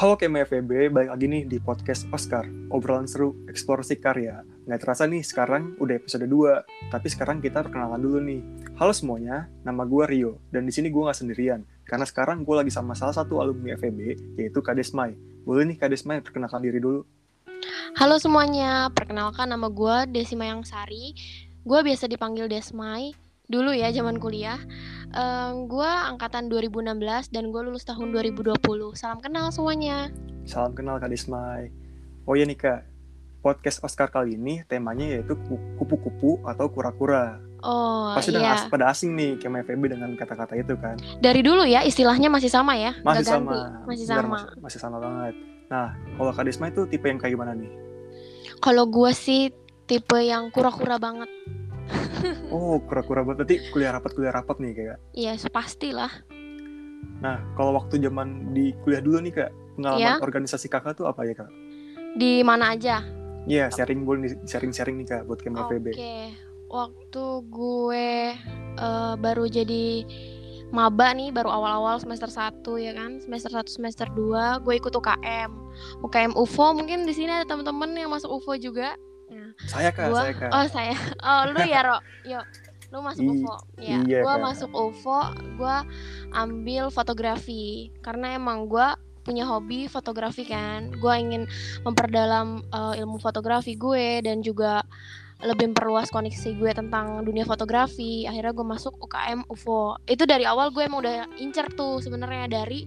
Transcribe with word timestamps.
Halo 0.00 0.16
KMFB, 0.16 0.96
balik 0.96 1.12
lagi 1.12 1.28
nih 1.28 1.44
di 1.44 1.60
podcast 1.60 2.08
Oscar, 2.08 2.48
obrolan 2.72 3.04
seru 3.04 3.36
eksplorasi 3.52 4.00
karya. 4.00 4.40
Nggak 4.64 4.80
terasa 4.80 5.04
nih, 5.04 5.20
sekarang 5.20 5.76
udah 5.76 6.00
episode 6.00 6.24
2, 6.24 6.88
tapi 6.88 7.12
sekarang 7.12 7.44
kita 7.44 7.60
perkenalan 7.60 8.00
dulu 8.00 8.16
nih. 8.24 8.40
Halo 8.80 8.96
semuanya, 8.96 9.52
nama 9.60 9.84
gue 9.84 10.00
Rio, 10.08 10.40
dan 10.48 10.64
di 10.64 10.72
sini 10.72 10.88
gue 10.88 11.04
nggak 11.04 11.20
sendirian, 11.20 11.68
karena 11.84 12.08
sekarang 12.08 12.48
gue 12.48 12.56
lagi 12.56 12.72
sama 12.72 12.96
salah 12.96 13.12
satu 13.12 13.44
alumni 13.44 13.76
FEB, 13.76 14.16
yaitu 14.40 14.64
Kadesmai. 14.64 15.20
Boleh 15.44 15.68
nih 15.68 15.76
Kadesmai 15.76 16.24
perkenalkan 16.24 16.64
diri 16.64 16.80
dulu. 16.80 17.04
Halo 18.00 18.16
semuanya, 18.16 18.88
perkenalkan 18.96 19.52
nama 19.52 19.68
gue 19.68 20.16
Desima 20.16 20.48
Yang 20.48 20.72
Sari. 20.72 21.12
Gue 21.60 21.84
biasa 21.84 22.08
dipanggil 22.08 22.48
Desmai, 22.48 23.12
dulu 23.52 23.76
ya 23.76 23.92
zaman 23.92 24.16
kuliah. 24.16 24.56
Um, 25.10 25.66
gue 25.66 25.90
angkatan 25.90 26.46
2016 26.46 27.34
dan 27.34 27.50
gue 27.50 27.62
lulus 27.66 27.82
tahun 27.82 28.14
2020. 28.14 28.54
Salam 28.94 29.18
kenal 29.18 29.50
semuanya. 29.50 30.06
Salam 30.46 30.70
kenal 30.70 31.02
Kak 31.02 31.10
Desmai. 31.10 31.74
Oh 32.30 32.38
iya 32.38 32.46
nih 32.46 32.54
Kak, 32.54 32.86
podcast 33.42 33.82
Oscar 33.82 34.06
kali 34.06 34.38
ini 34.38 34.62
temanya 34.70 35.18
yaitu 35.18 35.34
kupu-kupu 35.80 36.38
atau 36.46 36.70
kura-kura. 36.70 37.42
Oh 37.60 38.14
Pasti 38.14 38.30
udah 38.30 38.40
iya. 38.40 38.54
as- 38.54 38.70
pada 38.70 38.86
asing 38.88 39.12
nih 39.18 39.36
KMFB 39.36 39.82
dengan 39.98 40.14
kata-kata 40.14 40.54
itu 40.54 40.78
kan. 40.78 40.94
Dari 41.18 41.42
dulu 41.42 41.66
ya 41.66 41.82
istilahnya 41.82 42.30
masih 42.30 42.48
sama 42.48 42.78
ya? 42.78 42.94
Masih 43.02 43.26
ganti. 43.26 43.34
sama. 43.34 43.56
Masih 43.90 44.06
Benar, 44.06 44.16
sama. 44.22 44.30
Masih, 44.30 44.60
masih 44.62 44.78
sama 44.78 44.96
banget. 45.02 45.34
Nah, 45.66 45.88
kalau 46.14 46.30
Kak 46.30 46.44
Desmai 46.46 46.70
itu 46.70 46.86
tipe 46.86 47.06
yang 47.10 47.18
kayak 47.18 47.34
gimana 47.34 47.52
nih? 47.58 47.70
Kalau 48.62 48.86
gue 48.86 49.10
sih 49.10 49.50
tipe 49.90 50.22
yang 50.22 50.54
kura-kura 50.54 51.02
banget. 51.02 51.26
Oh, 52.54 52.82
kura-kura 52.82 53.22
banget. 53.22 53.36
Berarti 53.42 53.56
kuliah 53.70 53.92
rapat, 53.94 54.10
kuliah 54.12 54.34
rapat 54.34 54.56
nih 54.58 54.72
kayak. 54.74 54.98
Iya, 55.14 55.32
pastilah. 55.48 56.10
Nah, 57.20 57.40
kalau 57.54 57.76
waktu 57.76 58.00
zaman 58.00 58.52
di 58.56 58.72
kuliah 58.82 59.00
dulu 59.04 59.20
nih 59.20 59.32
kak, 59.32 59.50
pengalaman 59.76 60.00
Iya. 60.00 60.24
organisasi 60.24 60.66
kakak 60.68 60.96
tuh 60.96 61.06
apa 61.06 61.24
ya 61.24 61.34
kak? 61.36 61.50
Di 62.16 62.42
mana 62.42 62.74
aja? 62.74 63.04
Iya, 63.48 63.72
sharing 63.72 64.04
boleh 64.04 64.28
nih, 64.28 64.32
sharing-sharing 64.44 65.00
nih 65.00 65.06
kak 65.08 65.22
buat 65.24 65.40
KMFB. 65.40 65.96
Oke, 65.96 66.16
waktu 66.68 67.24
gue 67.48 68.08
eh, 68.80 69.14
baru 69.20 69.44
jadi 69.48 70.04
maba 70.70 71.10
nih, 71.12 71.34
baru 71.34 71.50
awal-awal 71.50 71.98
semester 71.98 72.30
1 72.30 72.78
ya 72.78 72.92
kan, 72.94 73.18
semester 73.20 73.50
1 73.50 73.66
semester 73.68 74.06
2 74.12 74.62
gue 74.62 74.74
ikut 74.76 74.92
UKM. 74.92 75.50
UKM 76.04 76.32
UFO 76.36 76.72
mungkin 76.76 77.04
di 77.04 77.12
sini 77.12 77.32
ada 77.32 77.46
teman-teman 77.48 77.90
yang 77.96 78.10
masuk 78.12 78.30
UFO 78.40 78.54
juga. 78.56 78.94
Saya 79.66 79.90
kak, 79.90 80.08
Gua- 80.08 80.22
saya 80.22 80.32
kak. 80.36 80.50
Oh, 80.50 80.66
saya. 80.66 80.94
Oh, 81.20 81.40
lu 81.50 81.58
ya, 81.60 81.80
Ro. 81.82 81.98
Yuk. 82.24 82.44
Lu 82.90 82.98
masuk 83.00 83.22
I- 83.22 83.30
UFO. 83.30 83.54
Ya, 83.78 83.98
iya, 84.02 84.18
gua 84.20 84.34
Kak. 84.34 84.42
masuk 84.50 84.70
UFO, 84.72 85.20
gua 85.54 85.86
ambil 86.32 86.90
fotografi 86.90 87.94
karena 88.02 88.34
emang 88.34 88.66
gua 88.66 88.98
punya 89.22 89.46
hobi 89.46 89.86
fotografi 89.86 90.42
kan. 90.42 90.90
Gua 90.98 91.14
ingin 91.14 91.46
memperdalam 91.86 92.66
eh, 92.66 92.98
ilmu 92.98 93.22
fotografi 93.22 93.78
gue 93.78 94.26
dan 94.26 94.42
juga 94.42 94.82
lebih 95.40 95.72
memperluas 95.72 96.12
koneksi 96.12 96.52
gue 96.52 96.68
tentang 96.74 97.24
dunia 97.24 97.48
fotografi. 97.48 98.28
Akhirnya 98.28 98.52
gue 98.52 98.66
masuk 98.66 98.92
UKM 99.00 99.48
UFO. 99.48 99.96
Itu 100.04 100.28
dari 100.28 100.44
awal 100.44 100.68
gue 100.68 100.84
emang 100.84 101.00
udah 101.00 101.32
incer 101.40 101.64
tuh 101.72 101.96
sebenarnya 102.04 102.44
dari 102.44 102.84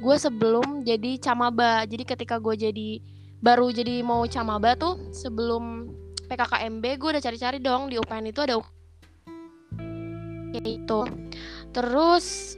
gue 0.00 0.16
sebelum 0.16 0.80
jadi 0.80 1.20
camaba. 1.20 1.84
Jadi 1.84 2.08
ketika 2.08 2.40
gue 2.40 2.56
jadi 2.56 2.90
baru 3.44 3.68
jadi 3.68 4.00
mau 4.00 4.24
camaba 4.24 4.72
tuh 4.76 5.12
sebelum 5.12 5.92
PKKMB 6.30 6.84
gue 6.94 7.08
udah 7.18 7.22
cari-cari 7.22 7.58
dong 7.58 7.90
di 7.90 7.98
UPN 7.98 8.30
itu 8.30 8.40
ada 8.46 8.62
kayak 10.54 10.66
itu. 10.66 11.00
Terus 11.74 12.54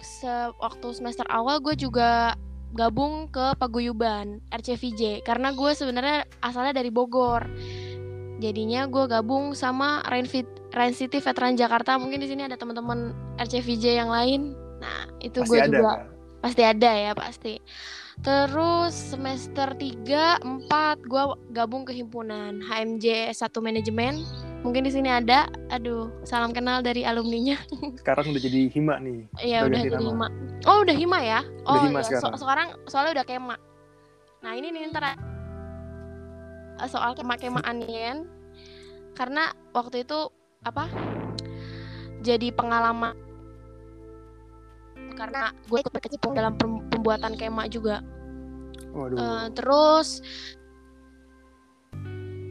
se- 0.00 0.52
waktu 0.58 0.88
semester 0.94 1.26
awal 1.26 1.58
gue 1.58 1.74
juga 1.74 2.38
gabung 2.70 3.26
ke 3.34 3.58
paguyuban 3.58 4.38
RCVJ 4.54 5.26
karena 5.26 5.50
gue 5.50 5.70
sebenarnya 5.74 6.26
asalnya 6.38 6.78
dari 6.78 6.94
Bogor. 6.94 7.50
Jadinya 8.40 8.88
gue 8.88 9.04
gabung 9.04 9.52
sama 9.52 10.00
Rain, 10.08 10.24
Fit- 10.24 10.48
Rain 10.72 10.96
City 10.96 11.20
Veteran 11.20 11.60
Jakarta. 11.60 12.00
Mungkin 12.00 12.24
di 12.24 12.28
sini 12.30 12.46
ada 12.46 12.56
teman-teman 12.56 13.12
RCVJ 13.36 14.00
yang 14.00 14.08
lain. 14.08 14.56
Nah, 14.80 15.12
itu 15.20 15.44
gue 15.44 15.58
juga 15.68 16.00
kak. 16.00 16.00
pasti 16.40 16.62
ada 16.64 16.90
ya 16.96 17.12
pasti 17.12 17.60
terus 18.20 18.92
semester 18.92 19.72
3 19.72 20.44
4 20.44 20.68
gue 21.02 21.24
gabung 21.50 21.88
ke 21.88 21.92
himpunan 21.92 22.60
HMJ 22.60 23.32
1 23.32 23.48
manajemen 23.58 24.20
mungkin 24.60 24.84
di 24.84 24.92
sini 24.92 25.08
ada 25.08 25.48
aduh 25.72 26.12
salam 26.20 26.52
kenal 26.52 26.84
dari 26.84 27.00
alumninya 27.00 27.56
Sekarang 28.00 28.28
udah 28.28 28.42
jadi 28.44 28.68
hima 28.68 29.00
nih. 29.00 29.24
ya 29.40 29.64
Udah 29.64 29.80
jadi 29.80 29.96
hima 29.96 30.28
oh 30.68 30.84
udah 30.84 30.92
hima 30.92 31.18
ya 31.18 31.40
Udah 31.64 31.72
oh 31.72 31.84
hima 31.88 31.98
iya. 31.98 32.06
sekarang. 32.12 32.24
So- 32.28 32.40
sekarang 32.44 32.68
soalnya 32.84 33.12
udah 33.16 33.26
kema 33.26 33.56
nah 34.40 34.52
ini 34.52 34.68
nih 34.68 34.92
ntar 34.92 35.16
soal 36.88 37.12
kema-kemaan 37.12 37.84
Yen. 37.88 38.28
karena 39.16 39.52
waktu 39.72 40.04
itu 40.04 40.28
apa 40.60 40.92
jadi 42.20 42.52
pengalaman 42.52 43.16
karena 45.20 45.42
gue 45.68 45.78
ikut 45.78 45.92
berkecimpung 45.92 46.32
dalam 46.32 46.56
pem- 46.56 46.88
pembuatan 46.88 47.36
kema 47.36 47.68
juga 47.68 48.00
Waduh. 48.90 49.14
Eh, 49.14 49.46
terus 49.52 50.18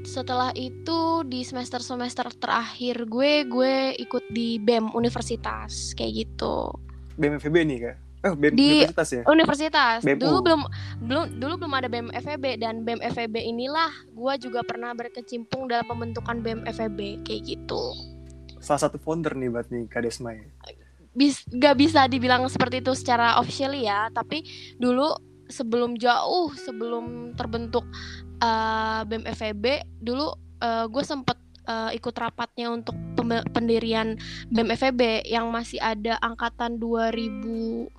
setelah 0.02 0.50
itu 0.56 1.00
di 1.24 1.44
semester 1.44 1.82
semester 1.82 2.32
terakhir 2.32 3.06
gue 3.06 3.46
gue 3.46 3.74
ikut 4.00 4.24
di 4.30 4.58
BEM 4.58 4.94
universitas 4.94 5.92
kayak 5.94 6.14
gitu 6.24 6.72
BMFB 7.14 7.56
nih 7.68 7.80
kak. 7.84 7.98
Oh, 8.20 8.36
BEM 8.36 8.52
di- 8.52 8.84
Universitas 8.84 9.10
ya? 9.12 9.24
universitas 9.28 10.00
BEM 10.02 10.18
dulu 10.18 10.38
belum 10.42 10.62
belum 11.02 11.24
dulu 11.38 11.54
belum 11.60 11.74
ada 11.74 11.88
BEM 11.88 12.08
FEB 12.14 12.46
dan 12.58 12.82
BEM 12.82 13.00
FEB 13.06 13.36
inilah 13.38 13.92
gue 14.10 14.34
juga 14.40 14.60
pernah 14.62 14.92
berkecimpung 14.92 15.68
dalam 15.68 15.84
pembentukan 15.84 16.40
BEM 16.40 16.64
FEB 16.66 17.24
kayak 17.24 17.42
gitu 17.46 17.84
Salah 18.60 18.82
satu 18.82 18.98
founder 18.98 19.32
nih 19.34 19.48
buat 19.48 19.68
nih 19.68 19.88
Kak 19.88 20.04
Desmai. 20.04 20.44
Bis 21.20 21.44
gak 21.52 21.76
bisa 21.76 22.08
dibilang 22.08 22.48
seperti 22.48 22.80
itu 22.80 22.96
secara 22.96 23.36
official 23.44 23.76
ya 23.76 24.08
tapi 24.16 24.48
dulu 24.80 25.12
sebelum 25.52 26.00
jauh 26.00 26.56
sebelum 26.56 27.36
terbentuk 27.36 27.84
uh, 28.40 29.04
BEM 29.04 29.28
FEB 29.36 29.84
dulu 30.00 30.32
uh, 30.64 30.88
gue 30.88 31.04
sempet 31.04 31.36
uh, 31.68 31.92
ikut 31.92 32.16
rapatnya 32.16 32.72
untuk 32.72 32.96
pendirian 33.52 34.16
BEM 34.48 34.72
FEB 34.80 35.28
yang 35.28 35.52
masih 35.52 35.84
ada 35.84 36.16
angkatan 36.24 36.80
2015 36.80 37.92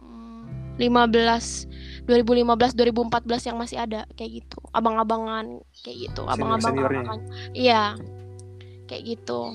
2015 0.81 2.09
2014 2.09 3.49
yang 3.53 3.59
masih 3.61 3.77
ada 3.77 4.09
kayak 4.17 4.41
gitu 4.41 4.59
abang-abangan 4.73 5.61
kayak 5.85 6.09
gitu 6.09 6.25
abang-abang 6.25 6.73
Senior-seniornya. 6.73 7.05
angkatan. 7.05 7.93
Kayak 8.91 9.07
gitu 9.07 9.55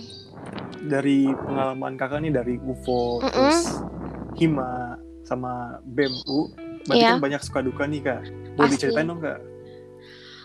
Dari 0.85 1.28
pengalaman 1.28 1.97
kakak 1.97 2.23
nih 2.23 2.31
dari 2.31 2.56
UFO, 2.56 3.19
Mm-mm. 3.19 3.28
terus 3.28 3.81
hima, 4.38 4.96
sama 5.25 5.81
BEMU. 5.84 6.53
Berarti 6.85 7.01
Iya. 7.01 7.18
kan 7.18 7.23
banyak 7.25 7.41
suka 7.41 7.59
duka 7.59 7.84
nih 7.84 8.00
kak. 8.00 8.22
Boleh 8.53 8.69
Pasti. 8.69 8.74
diceritain 8.79 9.09
dong 9.09 9.19
kak? 9.19 9.40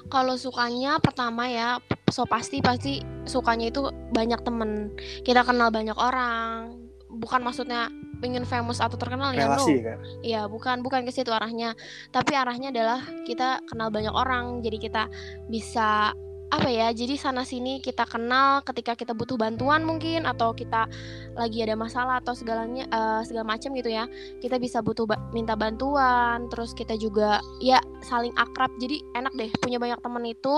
kalau 0.09 0.35
sukanya 0.35 0.99
pertama 0.99 1.47
ya 1.47 1.79
so 2.11 2.27
pasti 2.27 2.59
pasti 2.59 2.99
sukanya 3.23 3.71
itu 3.71 3.85
banyak 4.11 4.43
temen 4.43 4.91
kita 5.23 5.47
kenal 5.47 5.71
banyak 5.71 5.95
orang 5.95 6.75
bukan 7.07 7.45
maksudnya 7.45 7.87
pengen 8.19 8.43
famous 8.43 8.83
atau 8.83 8.99
terkenal 8.99 9.31
ya 9.31 9.47
Relasi 9.47 9.73
ya 9.77 9.83
kak? 9.87 9.99
Iya, 10.21 10.43
bukan 10.45 10.85
bukan 10.85 11.09
ke 11.09 11.11
situ 11.11 11.33
arahnya. 11.33 11.73
Tapi 12.11 12.37
arahnya 12.37 12.69
adalah 12.69 13.01
kita 13.25 13.65
kenal 13.65 13.89
banyak 13.89 14.13
orang, 14.13 14.61
jadi 14.61 14.77
kita 14.77 15.03
bisa 15.49 16.13
apa 16.51 16.67
ya? 16.67 16.91
Jadi 16.91 17.15
sana 17.15 17.47
sini 17.47 17.79
kita 17.79 18.03
kenal 18.11 18.67
ketika 18.67 18.99
kita 18.99 19.15
butuh 19.15 19.39
bantuan 19.39 19.87
mungkin 19.87 20.27
atau 20.27 20.51
kita 20.51 20.91
lagi 21.39 21.63
ada 21.63 21.79
masalah 21.79 22.19
atau 22.19 22.35
segalanya 22.35 22.91
eh, 22.91 23.23
segala 23.23 23.55
macam 23.55 23.71
gitu 23.79 23.87
ya. 23.87 24.11
Kita 24.43 24.59
bisa 24.59 24.83
butuh 24.83 25.07
ba- 25.07 25.23
minta 25.31 25.55
bantuan, 25.55 26.51
terus 26.51 26.75
kita 26.75 26.99
juga 26.99 27.39
ya 27.63 27.79
saling 28.03 28.35
akrab. 28.35 28.75
Jadi 28.83 28.99
enak 29.15 29.33
deh 29.39 29.51
punya 29.63 29.79
banyak 29.79 30.03
teman 30.03 30.27
itu 30.27 30.55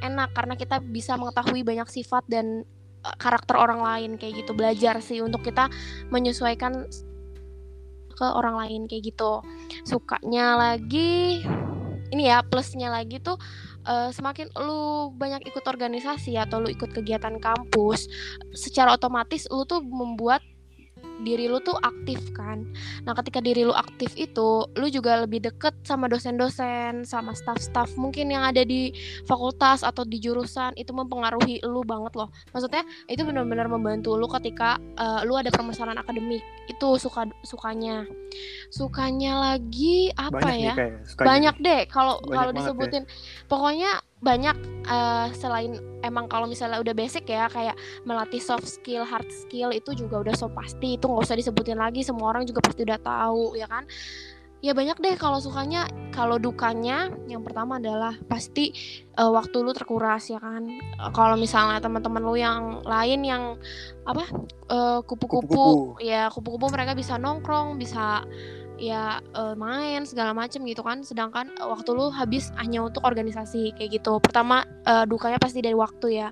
enak 0.00 0.32
karena 0.32 0.56
kita 0.56 0.80
bisa 0.80 1.20
mengetahui 1.20 1.60
banyak 1.60 1.88
sifat 1.92 2.24
dan 2.24 2.64
eh, 3.04 3.16
karakter 3.20 3.60
orang 3.60 3.84
lain 3.84 4.10
kayak 4.16 4.44
gitu. 4.44 4.56
Belajar 4.56 5.04
sih 5.04 5.20
untuk 5.20 5.44
kita 5.44 5.68
menyesuaikan 6.08 6.88
ke 8.14 8.26
orang 8.30 8.54
lain 8.54 8.80
kayak 8.86 9.10
gitu 9.10 9.42
sukanya 9.82 10.54
lagi 10.54 11.42
ini 12.14 12.30
ya 12.30 12.46
plusnya 12.46 12.94
lagi 12.94 13.18
tuh 13.18 13.34
eh, 13.84 14.10
semakin 14.10 14.48
lu 14.60 15.12
banyak 15.14 15.44
ikut 15.48 15.64
organisasi 15.64 16.36
atau 16.40 16.64
lu 16.64 16.68
ikut 16.72 16.90
kegiatan 16.92 17.36
kampus 17.38 18.08
secara 18.56 18.96
otomatis 18.96 19.46
lu 19.52 19.68
tuh 19.68 19.84
membuat 19.84 20.40
diri 21.22 21.46
lu 21.46 21.62
tuh 21.62 21.78
aktif 21.78 22.18
kan. 22.34 22.66
Nah 23.06 23.14
ketika 23.14 23.38
diri 23.38 23.62
lu 23.62 23.70
aktif 23.70 24.10
itu 24.18 24.66
lu 24.74 24.86
juga 24.90 25.22
lebih 25.22 25.44
deket 25.46 25.76
sama 25.86 26.10
dosen-dosen 26.10 27.06
sama 27.06 27.36
staff-staff 27.36 27.94
mungkin 27.94 28.34
yang 28.34 28.42
ada 28.42 28.66
di 28.66 28.90
fakultas 29.28 29.86
atau 29.86 30.02
di 30.02 30.18
jurusan. 30.18 30.74
Itu 30.74 30.90
mempengaruhi 30.96 31.62
lu 31.62 31.86
banget 31.86 32.18
loh. 32.18 32.32
Maksudnya 32.50 32.82
itu 33.06 33.22
benar-benar 33.22 33.70
membantu 33.70 34.18
lu 34.18 34.26
ketika 34.26 34.80
uh, 34.98 35.22
lu 35.22 35.38
ada 35.38 35.54
permasalahan 35.54 36.00
akademik. 36.02 36.42
Itu 36.66 36.98
suka 36.98 37.30
sukanya. 37.46 38.08
Sukanya 38.72 39.54
lagi 39.54 40.10
apa 40.18 40.40
Banyak 40.42 40.58
ya? 40.58 40.74
nih 40.74 40.78
kayak 40.78 40.94
sukanya. 41.06 41.26
banyak 41.28 41.56
deh 41.62 41.80
kalau 41.86 42.14
kalau 42.26 42.50
ya. 42.50 42.56
disebutin. 42.58 43.04
Pokoknya 43.46 44.02
banyak 44.24 44.56
eh, 44.88 45.28
selain 45.36 45.76
emang 46.00 46.24
kalau 46.26 46.48
misalnya 46.48 46.80
udah 46.80 46.96
basic 46.96 47.28
ya 47.28 47.48
kayak 47.48 47.76
melatih 48.04 48.40
soft 48.40 48.64
skill 48.64 49.04
hard 49.04 49.28
skill 49.28 49.68
itu 49.70 49.92
juga 49.92 50.24
udah 50.24 50.34
so 50.34 50.48
pasti. 50.48 50.96
Itu 50.96 51.12
nggak 51.12 51.22
usah 51.28 51.36
disebutin 51.36 51.76
lagi 51.76 52.00
semua 52.00 52.32
orang 52.32 52.48
juga 52.48 52.64
pasti 52.64 52.82
udah 52.82 52.96
tahu 52.98 53.54
ya 53.54 53.68
kan? 53.68 53.84
Ya 54.64 54.72
banyak 54.72 54.96
deh 54.96 55.20
kalau 55.20 55.44
sukanya. 55.44 55.84
Kalau 56.08 56.38
dukanya 56.40 57.12
yang 57.28 57.44
pertama 57.44 57.76
adalah 57.76 58.16
pasti 58.24 58.72
eh, 59.12 59.28
waktu 59.28 59.56
lu 59.60 59.76
terkuras 59.76 60.32
ya 60.32 60.40
kan? 60.40 60.64
Kalau 61.12 61.36
misalnya 61.36 61.84
teman-teman 61.84 62.22
lu 62.24 62.32
yang 62.40 62.80
lain 62.80 63.20
yang 63.28 63.42
apa 64.08 64.24
eh, 64.72 65.00
kupu-kupu 65.04 65.52
Kupu-kupu. 65.52 66.00
ya 66.00 66.32
kupu-kupu 66.32 66.72
mereka 66.72 66.96
bisa 66.96 67.20
nongkrong 67.20 67.76
bisa 67.76 68.24
ya 68.78 69.22
eh, 69.22 69.54
main 69.54 70.02
segala 70.06 70.34
macem 70.34 70.62
gitu 70.66 70.82
kan. 70.82 71.02
Sedangkan 71.06 71.50
eh, 71.54 71.66
waktu 71.66 71.90
lu 71.94 72.10
habis 72.10 72.50
hanya 72.58 72.84
untuk 72.86 73.02
organisasi 73.06 73.74
kayak 73.78 74.00
gitu. 74.00 74.18
Pertama 74.18 74.66
eh, 74.86 75.04
dukanya 75.06 75.38
pasti 75.38 75.62
dari 75.62 75.76
waktu 75.76 76.24
ya. 76.24 76.28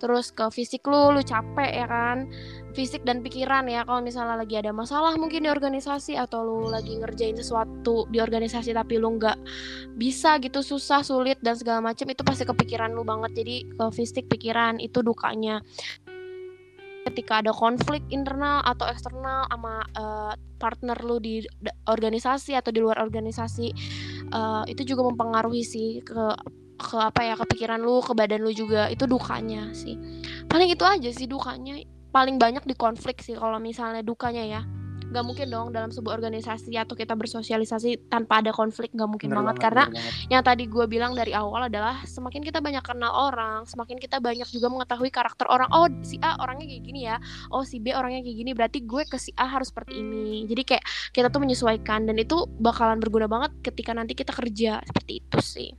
Terus 0.00 0.32
ke 0.32 0.48
fisik 0.52 0.84
lu 0.88 1.12
lu 1.12 1.22
capek 1.24 1.70
ya 1.72 1.86
kan. 1.88 2.28
Fisik 2.76 3.08
dan 3.08 3.24
pikiran 3.24 3.64
ya 3.72 3.88
kalau 3.88 4.04
misalnya 4.04 4.36
lagi 4.36 4.60
ada 4.60 4.68
masalah 4.68 5.16
mungkin 5.16 5.48
di 5.48 5.50
organisasi 5.50 6.12
atau 6.20 6.44
lu 6.44 6.68
lagi 6.68 6.92
ngerjain 7.00 7.32
sesuatu 7.32 8.04
di 8.12 8.20
organisasi 8.20 8.76
tapi 8.76 9.00
lu 9.00 9.16
nggak 9.16 9.38
bisa 9.96 10.36
gitu 10.44 10.60
susah 10.60 11.00
sulit 11.00 11.40
dan 11.40 11.56
segala 11.56 11.80
macem 11.80 12.04
itu 12.12 12.20
pasti 12.20 12.44
kepikiran 12.44 12.92
lu 12.92 13.00
banget. 13.00 13.32
Jadi 13.32 13.56
ke 13.80 13.84
fisik 13.96 14.28
pikiran 14.28 14.76
itu 14.76 15.00
dukanya 15.00 15.64
ketika 17.06 17.40
ada 17.40 17.54
konflik 17.54 18.02
internal 18.10 18.60
atau 18.66 18.90
eksternal 18.90 19.46
sama 19.46 19.86
eh, 19.94 20.32
partner 20.58 20.98
lu 21.06 21.22
di 21.22 21.44
organisasi 21.86 22.58
atau 22.58 22.74
di 22.74 22.80
luar 22.82 22.98
organisasi 23.00 23.66
eh, 24.30 24.64
itu 24.68 24.82
juga 24.82 25.14
mempengaruhi 25.14 25.62
sih 25.62 26.02
ke 26.02 26.24
ke 26.76 26.96
apa 27.00 27.24
ya 27.24 27.34
kepikiran 27.40 27.80
lu 27.80 28.04
ke 28.04 28.12
badan 28.12 28.44
lu 28.44 28.52
juga. 28.52 28.92
Itu 28.92 29.08
dukanya 29.08 29.72
sih. 29.72 29.96
Paling 30.50 30.68
itu 30.74 30.84
aja 30.84 31.10
sih 31.14 31.24
dukanya. 31.24 31.80
Paling 32.12 32.36
banyak 32.36 32.64
di 32.68 32.74
konflik 32.76 33.20
sih 33.24 33.36
kalau 33.36 33.60
misalnya 33.60 34.00
dukanya 34.00 34.44
ya 34.44 34.60
nggak 35.06 35.24
mungkin 35.24 35.46
dong 35.48 35.68
dalam 35.70 35.90
sebuah 35.94 36.18
organisasi 36.18 36.74
atau 36.76 36.98
kita 36.98 37.14
bersosialisasi 37.14 38.10
tanpa 38.10 38.42
ada 38.42 38.50
konflik 38.50 38.90
nggak 38.92 39.06
mungkin 39.06 39.30
Bener 39.30 39.38
banget 39.42 39.56
karena 39.62 39.84
banget. 39.88 40.32
yang 40.32 40.42
tadi 40.42 40.64
gue 40.66 40.84
bilang 40.90 41.14
dari 41.14 41.32
awal 41.32 41.70
adalah 41.70 42.02
semakin 42.04 42.42
kita 42.42 42.58
banyak 42.58 42.82
kenal 42.82 43.12
orang, 43.14 43.64
semakin 43.64 43.96
kita 44.02 44.18
banyak 44.18 44.46
juga 44.50 44.66
mengetahui 44.68 45.10
karakter 45.14 45.46
orang. 45.46 45.70
Oh 45.70 45.86
si 46.02 46.18
A 46.20 46.36
orangnya 46.42 46.66
kayak 46.66 46.82
gini 46.82 47.00
ya, 47.06 47.16
oh 47.54 47.62
si 47.62 47.78
B 47.78 47.94
orangnya 47.94 48.26
kayak 48.26 48.36
gini. 48.42 48.50
Berarti 48.52 48.78
gue 48.82 49.02
ke 49.06 49.16
si 49.16 49.30
A 49.38 49.46
harus 49.46 49.70
seperti 49.70 49.98
ini. 50.02 50.44
Jadi 50.50 50.62
kayak 50.66 50.84
kita 51.14 51.30
tuh 51.30 51.40
menyesuaikan 51.42 52.04
dan 52.10 52.16
itu 52.18 52.44
bakalan 52.58 52.98
berguna 52.98 53.30
banget 53.30 53.54
ketika 53.62 53.94
nanti 53.94 54.12
kita 54.18 54.34
kerja 54.34 54.82
seperti 54.84 55.22
itu 55.22 55.38
sih. 55.42 55.70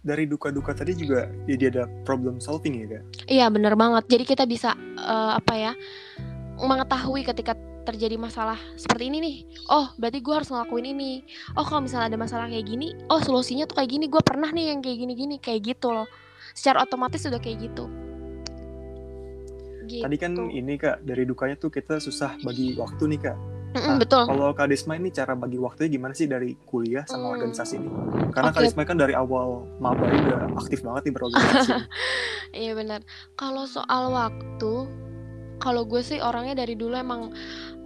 dari 0.00 0.24
duka-duka 0.24 0.72
tadi 0.72 0.96
juga 0.96 1.28
jadi 1.44 1.76
ada 1.76 1.84
problem 2.08 2.40
solving 2.40 2.72
ya 2.72 2.86
kak 2.88 3.02
Iya 3.28 3.46
bener 3.52 3.76
banget. 3.76 4.08
Jadi 4.08 4.24
kita 4.24 4.48
bisa 4.48 4.72
eh, 4.96 5.32
apa 5.36 5.54
ya 5.60 5.72
mengetahui 6.56 7.24
ketika 7.24 7.52
terjadi 7.90 8.16
masalah 8.16 8.56
seperti 8.74 9.10
ini 9.10 9.18
nih. 9.18 9.36
Oh 9.68 9.90
berarti 9.94 10.18
gue 10.18 10.34
harus 10.34 10.48
ngelakuin 10.48 10.86
ini. 10.88 11.12
Oh 11.54 11.62
kalau 11.62 11.82
misalnya 11.82 12.14
ada 12.14 12.18
masalah 12.18 12.46
kayak 12.46 12.64
gini, 12.64 12.94
oh 13.06 13.18
solusinya 13.18 13.66
tuh 13.66 13.76
kayak 13.76 13.90
gini. 13.90 14.06
Gue 14.06 14.22
pernah 14.22 14.48
nih 14.48 14.70
yang 14.70 14.80
kayak 14.80 14.98
gini-gini 14.98 15.36
kayak 15.36 15.60
gitu 15.66 15.90
loh. 15.90 16.06
Secara 16.52 16.82
otomatis 16.82 17.20
sudah 17.20 17.38
kayak 17.38 17.66
gitu. 17.66 17.90
Gitu. 19.82 20.06
tadi 20.06 20.16
kan 20.16 20.38
ini 20.46 20.78
kak 20.78 21.02
dari 21.02 21.26
dukanya 21.26 21.58
tuh 21.58 21.66
kita 21.66 21.98
susah 21.98 22.38
bagi 22.40 22.78
waktu 22.78 23.10
nih 23.10 23.20
kak 23.20 23.34
Mm-mm, 23.70 23.86
Nah, 23.86 23.98
betul. 23.98 24.22
kalau 24.22 24.50
kak 24.50 24.70
Desma 24.70 24.94
ini 24.94 25.10
cara 25.10 25.34
bagi 25.34 25.58
waktunya 25.58 25.90
gimana 25.90 26.14
sih 26.14 26.26
dari 26.26 26.54
kuliah 26.62 27.02
sama 27.06 27.26
Hmm. 27.26 27.34
organisasi 27.34 27.74
ini 27.74 27.90
karena 28.30 28.50
kak 28.50 28.62
Oke. 28.62 28.66
Desma 28.66 28.82
kan 28.82 28.94
dari 28.94 29.14
awal 29.14 29.66
maba 29.82 30.06
udah 30.06 30.46
aktif 30.58 30.86
banget 30.86 31.10
nih 31.10 31.14
berorganisasi 31.18 31.74
Iya 32.62 32.72
benar. 32.74 33.02
Kalau 33.34 33.62
soal 33.62 34.10
waktu, 34.10 34.72
kalau 35.60 35.84
gue 35.84 36.00
sih 36.00 36.18
orangnya 36.18 36.64
dari 36.64 36.74
dulu 36.74 36.96
emang 36.96 37.30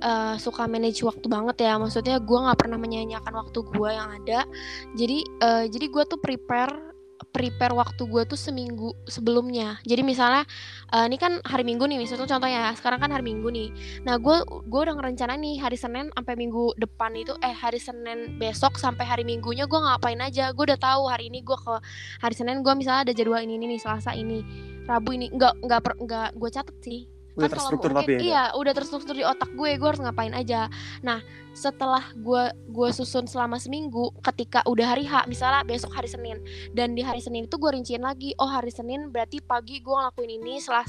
eh, 0.00 0.34
suka 0.38 0.70
manage 0.70 1.02
waktu 1.02 1.26
banget 1.26 1.66
ya. 1.66 1.76
Maksudnya 1.76 2.22
gue 2.22 2.38
nggak 2.38 2.58
pernah 2.58 2.78
menyanyiakan 2.78 3.34
waktu 3.34 3.58
gue 3.66 3.90
yang 3.90 4.08
ada. 4.22 4.46
Jadi 4.94 5.18
eh, 5.42 5.64
jadi 5.68 5.86
gue 5.90 6.04
tuh 6.06 6.18
prepare 6.22 6.94
prepare 7.30 7.74
waktu 7.74 8.06
gue 8.06 8.22
tuh 8.26 8.38
seminggu 8.38 8.94
sebelumnya. 9.10 9.78
Jadi 9.82 10.02
misalnya 10.06 10.46
eh, 10.94 11.04
ini 11.10 11.16
kan 11.18 11.42
hari 11.42 11.66
Minggu 11.66 11.86
nih, 11.86 11.98
misalnya 11.98 12.30
contohnya 12.30 12.70
sekarang 12.78 13.00
kan 13.02 13.10
hari 13.10 13.24
Minggu 13.26 13.48
nih. 13.50 13.68
Nah 14.06 14.18
gue 14.22 14.36
gue 14.46 14.80
udah 14.80 14.94
ngerencana 14.94 15.34
nih 15.38 15.58
hari 15.58 15.78
Senin 15.78 16.14
sampai 16.14 16.34
Minggu 16.38 16.78
depan 16.78 17.14
itu 17.18 17.34
eh 17.42 17.54
hari 17.54 17.82
Senin 17.82 18.38
besok 18.38 18.78
sampai 18.78 19.02
hari 19.06 19.24
Minggunya 19.26 19.66
gue 19.66 19.78
ngapain 19.78 20.18
aja. 20.22 20.54
Gue 20.54 20.70
udah 20.70 20.78
tahu 20.78 21.10
hari 21.10 21.30
ini 21.30 21.42
gue 21.42 21.56
ke 21.58 21.74
hari 22.22 22.34
Senin 22.38 22.62
gue 22.62 22.72
misalnya 22.76 23.10
ada 23.10 23.14
jadwal 23.14 23.42
ini, 23.42 23.58
ini 23.58 23.76
nih 23.76 23.80
Selasa 23.82 24.14
ini 24.14 24.42
Rabu 24.84 25.16
ini 25.16 25.32
nggak 25.32 25.64
nggak 25.64 25.80
nggak 26.04 26.28
gue 26.36 26.50
catet 26.52 26.76
sih 26.84 27.00
udah 27.34 27.50
Kan 27.50 27.50
kalau 27.50 27.50
terstruktur 27.58 27.90
mungkin- 27.90 28.18
tapi 28.18 28.22
ya 28.22 28.30
iya 28.30 28.42
udah 28.54 28.72
terstruktur 28.72 29.14
di 29.14 29.26
otak 29.26 29.50
gue 29.52 29.70
gue 29.74 29.88
harus 29.90 29.98
ngapain 29.98 30.30
aja. 30.30 30.70
Nah 31.02 31.18
setelah 31.54 32.02
gue 32.14 32.50
gue 32.70 32.88
susun 32.90 33.26
selama 33.26 33.58
seminggu 33.58 34.10
ketika 34.22 34.62
udah 34.66 34.86
hari 34.90 35.06
H 35.06 35.26
misalnya 35.26 35.62
besok 35.62 35.94
hari 35.94 36.10
Senin 36.10 36.42
dan 36.74 36.94
di 36.94 37.02
hari 37.02 37.22
Senin 37.22 37.46
itu 37.46 37.58
gue 37.58 37.70
rinciin 37.70 38.02
lagi 38.02 38.34
oh 38.38 38.50
hari 38.50 38.74
Senin 38.74 39.14
berarti 39.14 39.38
pagi 39.38 39.78
gue 39.78 39.94
ngelakuin 39.94 40.30
ini 40.42 40.58
setelah 40.58 40.86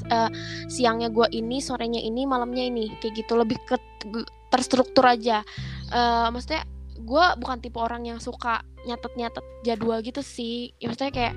siangnya 0.65 1.13
gue 1.13 1.29
ini 1.33 1.61
sorenya 1.61 2.01
ini 2.01 2.25
malamnya 2.25 2.65
ini 2.65 2.93
kayak 2.97 3.25
gitu 3.25 3.37
lebih 3.37 3.57
ke 3.65 3.77
terstruktur 4.49 5.05
aja. 5.05 5.41
Eh, 5.89 6.27
maksudnya 6.33 6.65
gue 6.95 7.25
bukan 7.37 7.57
tipe 7.61 7.77
orang 7.77 8.05
yang 8.05 8.17
suka 8.17 8.65
nyatet-nyatet 8.85 9.43
jadwal 9.61 10.01
gitu 10.01 10.21
sih 10.25 10.73
ya, 10.81 10.89
maksudnya 10.89 11.13
kayak 11.13 11.33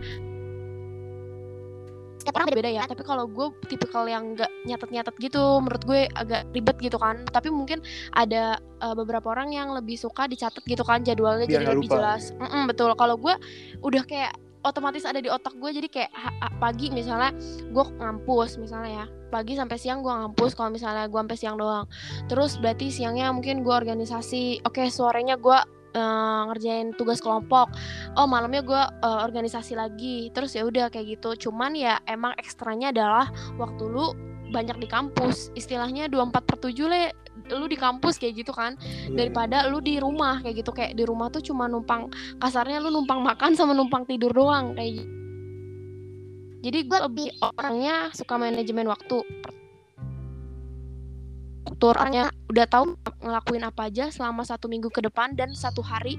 setiap 2.28 2.44
orang 2.44 2.52
beda-beda 2.52 2.72
ya. 2.76 2.84
Tapi 2.84 3.02
kalau 3.08 3.24
gue 3.24 3.48
tipikal 3.72 4.04
yang 4.04 4.36
nggak 4.36 4.52
nyatet-nyatet 4.68 5.14
gitu 5.16 5.64
menurut 5.64 5.82
gue 5.88 6.00
agak 6.12 6.44
ribet 6.52 6.76
gitu 6.84 7.00
kan. 7.00 7.24
Tapi 7.32 7.48
mungkin 7.48 7.80
ada 8.12 8.60
eh, 8.60 8.94
beberapa 8.94 9.32
orang 9.32 9.56
yang 9.56 9.72
lebih 9.72 9.96
suka 9.96 10.28
dicatat 10.28 10.60
gitu 10.68 10.84
kan 10.84 11.00
jadwalnya 11.00 11.48
Biar 11.48 11.64
jadi 11.64 11.72
lebih 11.72 11.88
lupa. 11.88 11.96
jelas. 11.96 12.36
Mm-mm, 12.36 12.68
betul. 12.68 12.92
Kalau 12.92 13.16
gue 13.16 13.32
udah 13.80 14.04
kayak 14.04 14.36
otomatis 14.60 15.08
ada 15.08 15.24
di 15.24 15.32
otak 15.32 15.56
gue 15.56 15.70
jadi 15.70 15.88
kayak 15.88 16.12
pagi 16.60 16.92
misalnya 16.92 17.32
gue 17.72 17.84
ngampus 17.96 18.60
misalnya 18.60 18.92
ya. 18.92 19.06
Pagi 19.32 19.56
sampai 19.56 19.80
siang 19.80 20.04
gue 20.04 20.12
ngampus 20.12 20.52
kalau 20.52 20.68
misalnya 20.68 21.08
gue 21.08 21.16
sampai 21.16 21.38
siang 21.40 21.56
doang. 21.56 21.88
Terus 22.28 22.60
berarti 22.60 22.92
siangnya 22.92 23.32
mungkin 23.32 23.64
gue 23.64 23.72
organisasi 23.72 24.68
oke 24.68 24.84
sorenya 24.92 25.40
gue 25.40 25.58
eh, 25.94 26.42
ngerjain 26.52 26.94
tugas 26.96 27.22
kelompok. 27.22 27.72
Oh 28.18 28.26
malamnya 28.28 28.62
gue 28.64 28.82
eh, 28.82 29.20
organisasi 29.24 29.76
lagi. 29.78 30.28
Terus 30.32 30.56
ya 30.56 30.64
udah 30.64 30.92
kayak 30.92 31.18
gitu. 31.18 31.48
Cuman 31.48 31.76
ya 31.76 32.00
emang 32.04 32.34
ekstranya 32.36 32.90
adalah 32.92 33.30
waktu 33.56 33.84
lu 33.88 34.12
banyak 34.48 34.80
di 34.80 34.88
kampus. 34.88 35.52
Istilahnya 35.52 36.08
24 36.08 36.48
per 36.48 36.56
7 36.60 36.88
le 36.88 37.12
lu 37.48 37.64
di 37.70 37.78
kampus 37.78 38.20
kayak 38.20 38.44
gitu 38.44 38.52
kan. 38.52 38.76
Iya, 38.80 39.16
daripada 39.16 39.68
lu 39.68 39.80
di 39.80 40.00
rumah 40.00 40.40
kayak 40.40 40.64
gitu. 40.64 40.70
Kayak 40.72 40.96
di 40.96 41.04
rumah 41.04 41.28
tuh 41.32 41.40
cuma 41.44 41.68
numpang 41.68 42.08
kasarnya 42.40 42.80
lu 42.80 42.92
numpang 42.92 43.20
makan 43.20 43.56
sama 43.56 43.72
numpang 43.76 44.04
tidur 44.08 44.32
doang 44.32 44.76
kayak 44.76 45.00
gitu. 45.04 45.18
Jadi 46.58 46.90
gue 46.90 46.98
lebih 46.98 47.28
orangnya 47.38 48.10
suka 48.10 48.34
manajemen 48.34 48.90
waktu. 48.90 49.22
Orangnya 51.86 52.34
udah 52.50 52.66
tahu 52.66 52.98
ngelakuin 53.22 53.62
apa 53.62 53.86
aja 53.86 54.10
selama 54.10 54.42
satu 54.42 54.66
minggu 54.66 54.90
ke 54.90 54.98
depan 54.98 55.38
dan 55.38 55.54
satu 55.54 55.78
hari 55.78 56.18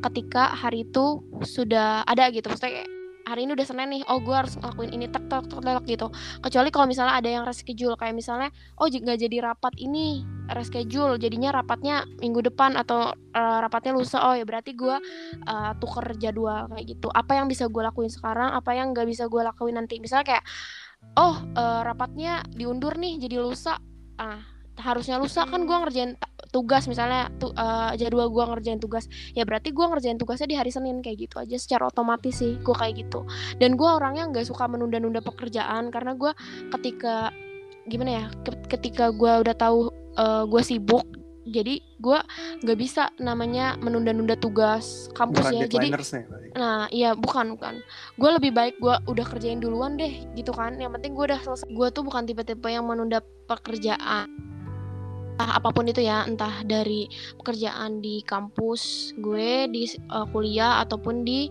ketika 0.00 0.56
hari 0.56 0.88
itu 0.88 1.20
sudah 1.44 2.06
ada 2.08 2.32
gitu. 2.32 2.48
Maksudnya 2.48 2.88
hari 3.24 3.48
ini 3.48 3.56
udah 3.56 3.66
Senin 3.66 3.88
nih, 3.88 4.02
oh 4.08 4.20
gue 4.20 4.36
harus 4.36 4.56
ngelakuin 4.60 4.92
ini 4.92 5.08
tek 5.08 5.24
tek 5.32 5.48
tek 5.48 5.60
tek 5.60 5.84
gitu. 5.88 6.06
Kecuali 6.44 6.68
kalau 6.68 6.86
misalnya 6.88 7.14
ada 7.16 7.28
yang 7.28 7.44
reschedule 7.48 7.96
kayak 7.96 8.12
misalnya, 8.12 8.52
oh 8.76 8.86
nggak 8.88 9.18
jadi 9.20 9.36
rapat 9.40 9.74
ini 9.80 10.24
reschedule, 10.52 11.16
jadinya 11.16 11.56
rapatnya 11.56 12.04
minggu 12.20 12.44
depan 12.44 12.76
atau 12.76 13.12
eh, 13.12 13.58
rapatnya 13.64 13.96
lusa. 13.96 14.20
Oh 14.24 14.36
ya 14.36 14.44
berarti 14.44 14.76
gue 14.76 14.96
eh, 15.40 15.72
tuker 15.80 16.06
jadwal 16.20 16.68
kayak 16.72 16.84
gitu. 16.96 17.08
Apa 17.12 17.40
yang 17.40 17.48
bisa 17.48 17.68
gue 17.68 17.82
lakuin 17.82 18.12
sekarang, 18.12 18.52
apa 18.52 18.76
yang 18.76 18.92
nggak 18.92 19.08
bisa 19.08 19.24
gue 19.28 19.40
lakuin 19.40 19.80
nanti. 19.80 20.00
Misalnya 20.04 20.36
kayak, 20.36 20.44
oh 21.16 21.40
eh, 21.56 21.80
rapatnya 21.80 22.44
diundur 22.52 22.96
nih 23.00 23.20
jadi 23.24 23.40
lusa. 23.40 23.80
Ah 24.14 24.53
harusnya 24.78 25.16
lusa 25.22 25.46
kan 25.46 25.66
gue 25.66 25.76
ngerjain 25.76 26.18
ta- 26.18 26.30
tugas 26.50 26.86
misalnya 26.86 27.30
tu, 27.38 27.50
eh, 27.50 27.92
jadwal 27.98 28.30
gue 28.30 28.44
ngerjain 28.46 28.78
tugas. 28.78 29.10
Ya 29.34 29.42
berarti 29.42 29.74
gue 29.74 29.86
ngerjain 29.86 30.18
tugasnya 30.18 30.50
di 30.50 30.56
hari 30.58 30.70
Senin 30.70 31.02
kayak 31.02 31.30
gitu 31.30 31.36
aja 31.42 31.56
secara 31.58 31.90
otomatis 31.90 32.38
sih 32.38 32.58
gue 32.58 32.74
kayak 32.74 33.06
gitu. 33.06 33.26
Dan 33.58 33.74
gue 33.74 33.86
orangnya 33.86 34.30
nggak 34.30 34.46
suka 34.46 34.66
menunda-nunda 34.70 35.22
pekerjaan 35.22 35.90
karena 35.90 36.14
gue 36.14 36.30
ketika 36.78 37.34
gimana 37.84 38.10
ya 38.10 38.24
ke- 38.42 38.64
ketika 38.78 39.12
gue 39.12 39.32
udah 39.44 39.52
tahu 39.52 39.92
uh, 40.16 40.48
gue 40.48 40.62
sibuk 40.64 41.04
jadi 41.44 41.76
gue 42.00 42.18
nggak 42.64 42.78
bisa 42.80 43.12
namanya 43.20 43.76
menunda-nunda 43.76 44.32
tugas 44.40 45.12
kampus 45.12 45.44
bukan 45.44 45.60
ya 45.60 45.66
jadi 45.68 45.86
nih, 45.92 46.24
nah 46.56 46.88
iya 46.88 47.12
bukan 47.12 47.60
bukan. 47.60 47.84
Gue 48.16 48.30
lebih 48.32 48.56
baik 48.56 48.80
gue 48.80 48.96
udah 49.04 49.26
kerjain 49.28 49.60
duluan 49.60 50.00
deh 50.00 50.24
gitu 50.32 50.56
kan. 50.56 50.80
Yang 50.80 50.96
penting 50.96 51.12
gue 51.12 51.24
udah 51.28 51.40
selesai. 51.44 51.68
Gue 51.68 51.92
tuh 51.92 52.00
bukan 52.00 52.24
tipe-tipe 52.24 52.64
yang 52.72 52.88
menunda 52.88 53.20
pekerjaan 53.44 54.32
entah 55.34 55.58
apa 55.58 55.74
pun 55.74 55.90
itu 55.90 55.98
ya 55.98 56.22
entah 56.30 56.62
dari 56.62 57.10
pekerjaan 57.42 57.98
di 57.98 58.22
kampus 58.22 59.10
gue 59.18 59.66
di 59.66 59.82
uh, 60.14 60.30
kuliah 60.30 60.78
ataupun 60.86 61.26
di 61.26 61.50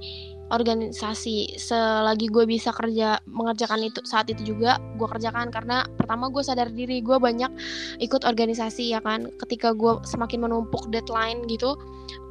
organisasi. 0.53 1.57
Selagi 1.57 2.29
gue 2.29 2.45
bisa 2.45 2.69
kerja 2.69 3.17
mengerjakan 3.25 3.81
itu 3.89 3.99
saat 4.05 4.29
itu 4.29 4.55
juga 4.55 4.77
gue 5.01 5.07
kerjakan. 5.09 5.49
Karena 5.49 5.81
pertama 5.97 6.29
gue 6.29 6.45
sadar 6.45 6.69
diri 6.69 7.01
gue 7.01 7.17
banyak 7.17 7.49
ikut 7.99 8.21
organisasi 8.23 8.93
ya 8.93 9.01
kan? 9.01 9.27
Ketika 9.41 9.73
gue 9.73 9.99
semakin 10.05 10.45
menumpuk 10.45 10.93
deadline 10.93 11.43
gitu 11.49 11.73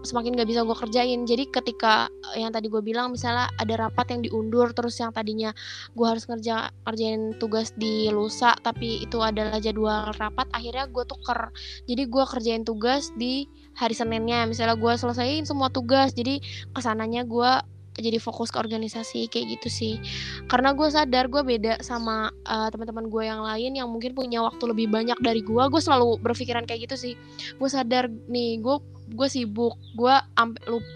semakin 0.02 0.34
gak 0.34 0.50
bisa 0.50 0.66
gue 0.66 0.76
kerjain. 0.76 1.20
Jadi 1.24 1.48
ketika 1.48 2.10
yang 2.34 2.50
tadi 2.50 2.66
gue 2.66 2.82
bilang 2.82 3.14
misalnya 3.14 3.48
ada 3.58 3.88
rapat 3.88 4.10
yang 4.14 4.20
diundur 4.26 4.74
terus 4.74 4.98
yang 4.98 5.14
tadinya 5.14 5.54
gue 5.94 6.06
harus 6.06 6.26
ngerja 6.26 6.74
kerjain 6.84 7.38
tugas 7.38 7.70
di 7.78 8.10
lusa 8.10 8.54
tapi 8.60 9.02
itu 9.06 9.22
adalah 9.22 9.62
jadwal 9.62 10.10
rapat 10.18 10.46
akhirnya 10.52 10.90
gue 10.90 11.04
tuker. 11.06 11.54
Jadi 11.86 12.02
gue 12.10 12.24
kerjain 12.26 12.62
tugas 12.66 13.14
di 13.14 13.46
hari 13.78 13.94
seninnya. 13.96 14.44
Misalnya 14.44 14.76
gue 14.76 14.92
selesaiin 14.92 15.46
semua 15.46 15.70
tugas 15.70 16.12
jadi 16.12 16.42
ke 16.74 16.80
sananya 16.82 17.22
gue 17.24 17.52
jadi 17.96 18.16
fokus 18.16 18.48
ke 18.48 18.56
organisasi 18.56 19.28
kayak 19.28 19.58
gitu 19.58 19.68
sih. 19.68 19.94
Karena 20.48 20.72
gue 20.72 20.88
sadar 20.88 21.28
gue 21.28 21.44
beda 21.44 21.84
sama 21.84 22.32
uh, 22.48 22.68
teman-teman 22.72 23.12
gue 23.12 23.22
yang 23.28 23.44
lain 23.44 23.72
yang 23.76 23.88
mungkin 23.92 24.16
punya 24.16 24.40
waktu 24.40 24.64
lebih 24.64 24.88
banyak 24.88 25.18
dari 25.20 25.44
gue 25.44 25.62
gue 25.68 25.82
selalu 25.82 26.16
berpikiran 26.24 26.64
kayak 26.64 26.88
gitu 26.88 26.96
sih. 26.96 27.14
Gue 27.60 27.68
sadar 27.68 28.08
nih 28.08 28.64
gue 28.64 28.80
gue 29.12 29.28
sibuk 29.28 29.76
gue 29.92 30.14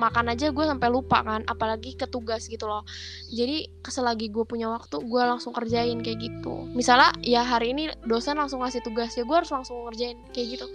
makan 0.01 0.33
aja 0.33 0.49
gue 0.49 0.65
sampai 0.65 0.89
lupa 0.89 1.21
kan 1.21 1.45
apalagi 1.45 1.93
ke 2.01 2.09
tugas 2.09 2.49
gitu 2.49 2.65
loh. 2.65 2.89
Jadi 3.29 3.69
selagi 3.85 4.33
gue 4.33 4.49
punya 4.49 4.73
waktu 4.73 4.97
gue 5.05 5.23
langsung 5.23 5.53
kerjain 5.53 6.01
kayak 6.01 6.25
gitu. 6.25 6.65
Misalnya 6.73 7.13
ya 7.21 7.45
hari 7.45 7.77
ini 7.77 7.93
dosen 8.09 8.41
langsung 8.41 8.65
ngasih 8.65 8.81
tugas 8.81 9.13
ya 9.13 9.29
gue 9.29 9.37
harus 9.37 9.53
langsung 9.53 9.85
ngerjain 9.85 10.17
kayak 10.33 10.57
gitu. 10.57 10.67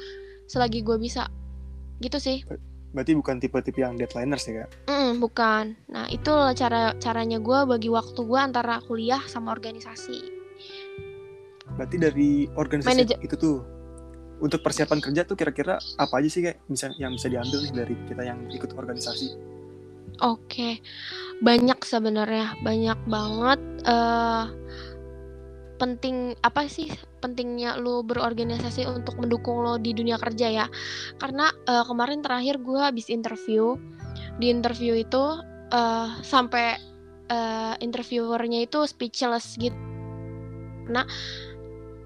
Selagi 0.46 0.86
gue 0.86 1.01
bisa. 1.01 1.25
Gitu 2.01 2.18
sih 2.18 2.46
Berarti 2.91 3.12
bukan 3.15 3.39
tipe-tipe 3.39 3.79
yang 3.79 3.95
deadlineers 3.95 4.43
ya 4.48 4.67
kak? 4.67 4.69
Mm, 4.91 5.24
bukan. 5.24 5.65
Nah 5.88 6.05
itu 6.12 6.33
cara 6.60 6.91
caranya 7.00 7.39
gue 7.39 7.60
bagi 7.63 7.88
waktu 7.88 8.19
gue 8.19 8.39
antara 8.39 8.83
kuliah 8.83 9.24
sama 9.31 9.55
organisasi. 9.55 10.19
Berarti 11.79 11.95
dari 11.95 12.31
organisasi 12.51 12.91
Manager. 12.91 13.19
itu 13.24 13.36
tuh 13.39 13.57
untuk 14.43 14.60
persiapan 14.65 15.00
kerja 15.00 15.21
tuh 15.24 15.38
kira-kira 15.39 15.79
apa 15.95 16.13
aja 16.19 16.27
sih 16.27 16.41
kayak 16.43 16.60
bisa 16.67 16.91
yang 17.00 17.15
bisa 17.15 17.31
diambil 17.31 17.60
nih 17.63 17.74
dari 17.74 17.93
kita 18.10 18.24
yang 18.27 18.39
ikut 18.51 18.75
organisasi? 18.75 19.27
Oke, 20.21 20.83
banyak 21.39 21.79
sebenarnya, 21.88 22.60
banyak 22.62 23.00
banget. 23.07 23.62
Uh, 23.88 24.51
penting 25.81 26.38
apa 26.45 26.69
sih 26.69 26.93
pentingnya 27.25 27.81
lo 27.81 28.05
berorganisasi 28.05 28.85
untuk 28.85 29.17
mendukung 29.17 29.65
lo 29.65 29.81
di 29.81 29.97
dunia 29.97 30.21
kerja 30.21 30.47
ya? 30.53 30.65
Karena 31.17 31.50
uh, 31.65 31.81
kemarin 31.89 32.21
terakhir 32.21 32.61
gue 32.61 32.77
habis 32.77 33.09
interview 33.09 33.81
di 34.38 34.53
interview 34.53 34.93
itu 34.93 35.41
uh, 35.73 36.09
sampai 36.21 36.77
uh, 37.33 37.73
interviewernya 37.81 38.69
itu 38.69 38.85
speechless 38.85 39.57
gitu 39.57 39.75
nah 40.91 41.05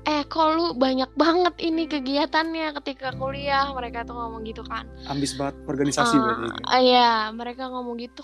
eh 0.05 0.22
kok 0.29 0.46
lu 0.53 0.77
banyak 0.77 1.10
banget 1.17 1.58
ini 1.65 1.89
kegiatannya 1.89 2.77
ketika 2.77 3.17
kuliah? 3.17 3.74
Mereka 3.74 4.05
tuh 4.05 4.13
ngomong 4.13 4.46
gitu 4.46 4.62
kan. 4.62 4.86
Ambis 5.10 5.34
banget 5.34 5.58
organisasi 5.65 6.13
uh, 6.13 6.22
berarti. 6.22 6.46
iya 6.86 7.34
mereka 7.34 7.74
ngomong 7.74 7.98
gitu 7.98 8.22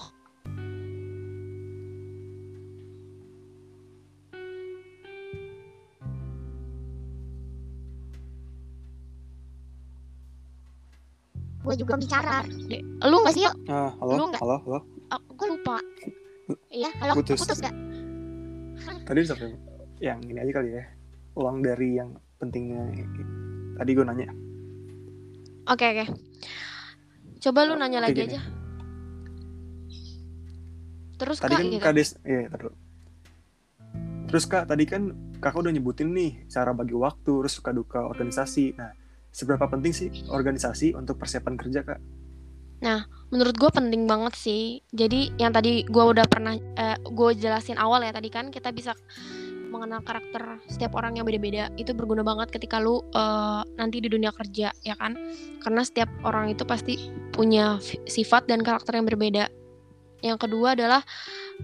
gue 11.61 11.75
juga 11.77 11.93
bicara. 11.97 12.41
Lu 13.05 13.17
nggak 13.21 13.33
sih? 13.37 13.45
ah, 13.69 13.93
halo 14.01 14.11
lu 14.17 14.25
gak? 14.33 14.41
halo 14.41 14.55
halo. 14.65 14.79
Uh, 15.13 15.21
gue 15.37 15.47
lupa. 15.47 15.77
Iya 16.67 16.89
halo 16.99 17.15
putus, 17.15 17.39
putus 17.45 17.63
gak 17.63 17.71
tadi 19.05 19.23
sampai 19.23 19.53
yang 20.01 20.19
ini 20.25 20.39
aja 20.41 20.51
kali 20.61 20.69
ya. 20.73 20.83
Ulang 21.37 21.61
dari 21.61 21.95
yang 21.95 22.17
pentingnya. 22.41 22.81
Tadi 23.77 23.89
gue 23.93 24.05
nanya. 24.05 24.27
Oke 25.69 25.85
okay, 25.85 25.87
oke. 25.93 26.05
Okay. 26.05 26.07
coba 27.41 27.65
lu 27.65 27.73
nanya 27.77 28.01
okay, 28.01 28.05
lagi 28.05 28.17
gini. 28.17 28.27
aja. 28.33 28.41
Terus 31.21 31.37
tadi 31.37 31.53
kak, 31.53 31.61
kan 31.61 31.65
gitu. 31.69 31.83
kades 31.85 32.09
iya 32.25 32.49
terus 32.49 32.73
terus 34.25 34.43
kak 34.49 34.65
tadi 34.65 34.83
kan 34.89 35.13
kakak 35.37 35.61
udah 35.61 35.73
nyebutin 35.73 36.09
nih 36.13 36.45
cara 36.49 36.73
bagi 36.73 36.97
waktu 36.97 37.31
terus 37.45 37.53
suka 37.53 37.69
duka 37.73 38.01
organisasi. 38.09 38.73
Nah 38.77 39.00
seberapa 39.31 39.65
penting 39.67 39.91
sih 39.95 40.09
organisasi 40.27 40.93
untuk 40.93 41.17
persiapan 41.17 41.55
kerja 41.55 41.81
kak? 41.87 41.99
Nah, 42.81 43.05
menurut 43.29 43.55
gue 43.55 43.71
penting 43.71 44.09
banget 44.09 44.33
sih. 44.35 44.81
Jadi 44.91 45.33
yang 45.37 45.53
tadi 45.53 45.85
gue 45.85 46.03
udah 46.03 46.25
pernah 46.27 46.57
eh, 46.57 46.97
gue 46.99 47.29
jelasin 47.37 47.77
awal 47.77 48.03
ya 48.03 48.11
tadi 48.11 48.29
kan 48.29 48.49
kita 48.49 48.73
bisa 48.73 48.97
mengenal 49.71 50.03
karakter 50.03 50.59
setiap 50.67 50.99
orang 50.99 51.15
yang 51.15 51.23
beda-beda 51.23 51.71
itu 51.79 51.95
berguna 51.95 52.27
banget 52.27 52.51
ketika 52.51 52.83
lu 52.83 52.99
uh, 53.15 53.63
nanti 53.79 54.03
di 54.03 54.11
dunia 54.11 54.35
kerja 54.35 54.75
ya 54.83 54.95
kan 54.99 55.15
karena 55.63 55.81
setiap 55.87 56.11
orang 56.27 56.51
itu 56.51 56.67
pasti 56.67 57.07
punya 57.31 57.79
sifat 58.03 58.51
dan 58.51 58.67
karakter 58.67 58.99
yang 58.99 59.07
berbeda 59.07 59.47
yang 60.21 60.37
kedua 60.37 60.77
adalah 60.77 61.01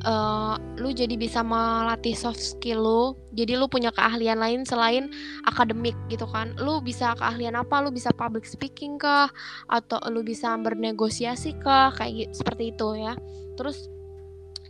uh, 0.05 0.57
lu 0.77 0.89
jadi 0.93 1.13
bisa 1.13 1.41
melatih 1.41 2.13
soft 2.17 2.41
skill 2.41 2.81
lu. 2.81 3.03
Jadi 3.37 3.53
lu 3.53 3.69
punya 3.69 3.93
keahlian 3.93 4.37
lain 4.37 4.65
selain 4.65 5.09
akademik 5.45 5.93
gitu 6.09 6.25
kan. 6.29 6.53
Lu 6.57 6.81
bisa 6.81 7.13
keahlian 7.17 7.57
apa? 7.57 7.81
Lu 7.85 7.93
bisa 7.93 8.09
public 8.13 8.45
speaking 8.45 8.97
kah? 8.97 9.29
Atau 9.69 10.01
lu 10.09 10.21
bisa 10.25 10.53
bernegosiasi 10.57 11.57
kah? 11.61 11.93
Kayak 11.95 12.11
gitu, 12.27 12.33
seperti 12.43 12.63
itu 12.73 12.87
ya. 12.97 13.13
Terus 13.57 13.77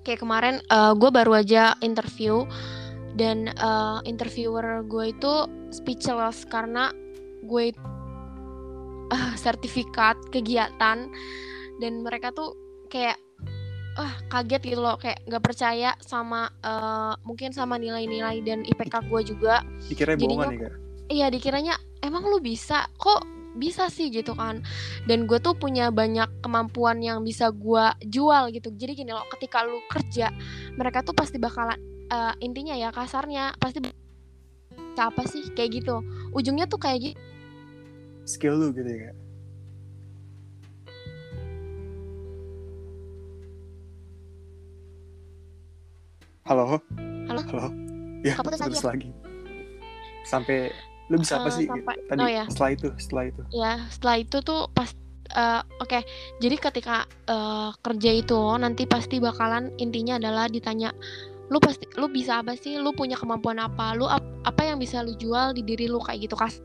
kayak 0.04 0.24
kemarin 0.24 0.56
uh, 0.72 0.92
eh, 0.92 0.94
gue 0.96 1.10
baru 1.12 1.40
aja 1.40 1.76
interview. 1.80 2.48
Dan 3.18 3.50
uh, 3.58 3.98
interviewer 4.06 4.86
gue 4.86 5.10
itu 5.10 5.34
speechless 5.74 6.46
karena 6.46 6.94
gue 7.48 7.74
uh, 9.16 9.34
sertifikat 9.44 10.20
kegiatan. 10.30 11.08
Dan 11.80 11.94
mereka 12.04 12.36
tuh 12.36 12.54
kayak 12.92 13.27
ah 13.98 14.14
kaget 14.30 14.62
gitu 14.74 14.80
loh 14.80 14.96
kayak 15.02 15.26
nggak 15.26 15.44
percaya 15.44 15.98
sama 16.00 16.48
uh, 16.62 17.18
mungkin 17.26 17.50
sama 17.52 17.82
nilai-nilai 17.82 18.46
dan 18.46 18.62
IPK 18.64 19.10
gue 19.10 19.22
juga. 19.34 19.66
Dikira 19.90 20.14
bohongan 20.14 20.54
ya 20.54 20.72
iya 21.08 21.28
dikiranya 21.32 21.76
emang 22.06 22.30
lu 22.30 22.38
bisa? 22.38 22.86
Kok 23.02 23.26
bisa 23.58 23.90
sih? 23.90 24.14
Gitu 24.14 24.38
kan. 24.38 24.62
Dan 25.10 25.26
gue 25.26 25.42
tuh 25.42 25.58
punya 25.58 25.90
banyak 25.90 26.46
kemampuan 26.46 27.02
yang 27.02 27.26
bisa 27.26 27.50
gue 27.50 27.86
jual 28.06 28.54
gitu. 28.54 28.70
Jadi 28.76 29.04
gini 29.04 29.12
loh 29.12 29.26
ketika 29.34 29.66
lu 29.66 29.82
kerja 29.90 30.30
mereka 30.78 31.02
tuh 31.02 31.18
pasti 31.18 31.42
bakalan 31.42 31.80
uh, 32.14 32.38
intinya 32.40 32.78
ya 32.78 32.94
kasarnya 32.94 33.58
pasti 33.58 33.82
apa 35.00 35.24
sih? 35.26 35.50
Kayak 35.58 35.84
gitu. 35.84 36.06
Ujungnya 36.38 36.70
tuh 36.70 36.78
kayak 36.78 37.12
gitu 37.12 37.20
skill 38.28 38.60
lu 38.60 38.76
gitu 38.76 38.92
ya 38.92 39.16
Halo. 46.48 46.80
Halo. 47.28 47.44
Halo. 47.44 47.68
Ya, 48.24 48.40
putus, 48.40 48.64
putus 48.64 48.88
lagi. 48.88 49.12
Sampai 50.24 50.72
lu 51.12 51.20
bisa 51.20 51.44
apa 51.44 51.52
uh, 51.52 51.56
sih 51.56 51.68
sampai, 51.68 51.96
tadi 52.08 52.24
oh, 52.24 52.30
ya. 52.32 52.44
setelah 52.48 52.72
itu, 52.72 52.88
setelah 52.96 53.24
itu? 53.28 53.42
Ya, 53.52 53.74
setelah 53.92 54.16
itu 54.24 54.38
tuh 54.40 54.62
pas 54.72 54.88
uh, 55.36 55.60
oke. 55.84 55.92
Okay. 55.92 56.08
Jadi 56.40 56.56
ketika 56.56 57.04
uh, 57.28 57.76
kerja 57.84 58.12
itu 58.16 58.40
nanti 58.64 58.88
pasti 58.88 59.20
bakalan 59.20 59.76
intinya 59.76 60.16
adalah 60.16 60.48
ditanya 60.48 60.96
lu 61.52 61.60
pasti 61.60 61.84
lu 62.00 62.08
bisa 62.08 62.40
apa 62.40 62.56
sih? 62.56 62.80
Lu 62.80 62.96
punya 62.96 63.20
kemampuan 63.20 63.60
apa? 63.60 63.92
Lu 64.00 64.08
ap, 64.08 64.24
apa 64.48 64.72
yang 64.72 64.80
bisa 64.80 65.04
lu 65.04 65.20
jual 65.20 65.52
di 65.52 65.68
diri 65.68 65.92
lu 65.92 66.00
kayak 66.00 66.32
gitu 66.32 66.40
kas 66.40 66.64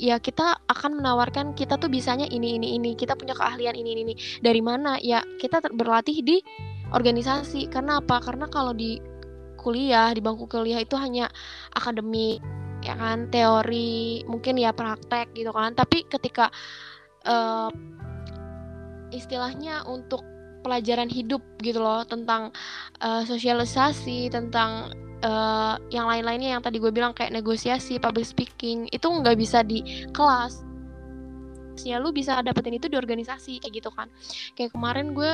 ya 0.00 0.16
kita 0.16 0.56
akan 0.64 0.96
menawarkan 0.96 1.52
kita 1.52 1.76
tuh 1.76 1.92
bisanya 1.92 2.24
ini 2.24 2.56
ini 2.56 2.80
ini 2.80 2.96
kita 2.96 3.12
punya 3.12 3.36
keahlian 3.36 3.76
ini 3.76 3.92
ini, 3.92 4.02
ini. 4.08 4.14
dari 4.40 4.64
mana 4.64 4.96
ya 4.96 5.20
kita 5.36 5.60
berlatih 5.76 6.24
di 6.24 6.40
organisasi. 6.92 7.70
Karena 7.70 7.98
apa? 8.02 8.20
Karena 8.22 8.46
kalau 8.50 8.74
di 8.74 8.98
kuliah 9.60 10.08
di 10.16 10.24
bangku 10.24 10.48
kuliah 10.48 10.80
itu 10.80 10.96
hanya 10.96 11.28
akademik 11.74 12.40
ya 12.80 12.96
kan? 12.96 13.28
Teori 13.28 14.24
mungkin 14.26 14.56
ya 14.56 14.74
praktek 14.74 15.32
gitu 15.34 15.50
kan. 15.52 15.74
Tapi 15.74 16.06
ketika 16.08 16.48
uh, 17.26 17.70
istilahnya 19.10 19.84
untuk 19.86 20.22
pelajaran 20.60 21.08
hidup 21.08 21.40
gitu 21.64 21.80
loh 21.80 22.04
tentang 22.04 22.52
uh, 23.00 23.24
sosialisasi 23.24 24.28
tentang 24.28 24.92
uh, 25.24 25.80
yang 25.88 26.04
lain-lainnya 26.08 26.56
yang 26.56 26.62
tadi 26.62 26.76
gue 26.76 26.92
bilang 26.92 27.16
kayak 27.16 27.32
negosiasi 27.32 27.96
public 27.96 28.28
speaking 28.28 28.88
itu 28.92 29.06
nggak 29.06 29.36
bisa 29.40 29.64
di 29.64 30.08
kelas. 30.12 30.64
Ya 31.80 31.96
lu 31.96 32.12
bisa 32.12 32.44
dapetin 32.44 32.76
itu 32.76 32.92
di 32.92 32.96
organisasi 33.00 33.64
kayak 33.64 33.72
gitu 33.72 33.90
kan. 33.92 34.12
Kayak 34.52 34.76
kemarin 34.76 35.16
gue 35.16 35.32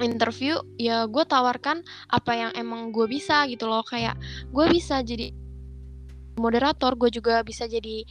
interview 0.00 0.60
ya 0.76 1.08
gue 1.08 1.24
tawarkan 1.24 1.80
apa 2.12 2.32
yang 2.36 2.50
emang 2.56 2.92
gue 2.92 3.06
bisa 3.08 3.44
gitu 3.48 3.68
loh. 3.68 3.84
Kayak 3.84 4.16
gue 4.52 4.66
bisa 4.68 5.00
jadi 5.00 5.32
moderator 6.36 6.94
gue 7.00 7.08
juga 7.08 7.40
bisa 7.40 7.64
jadi 7.64 8.04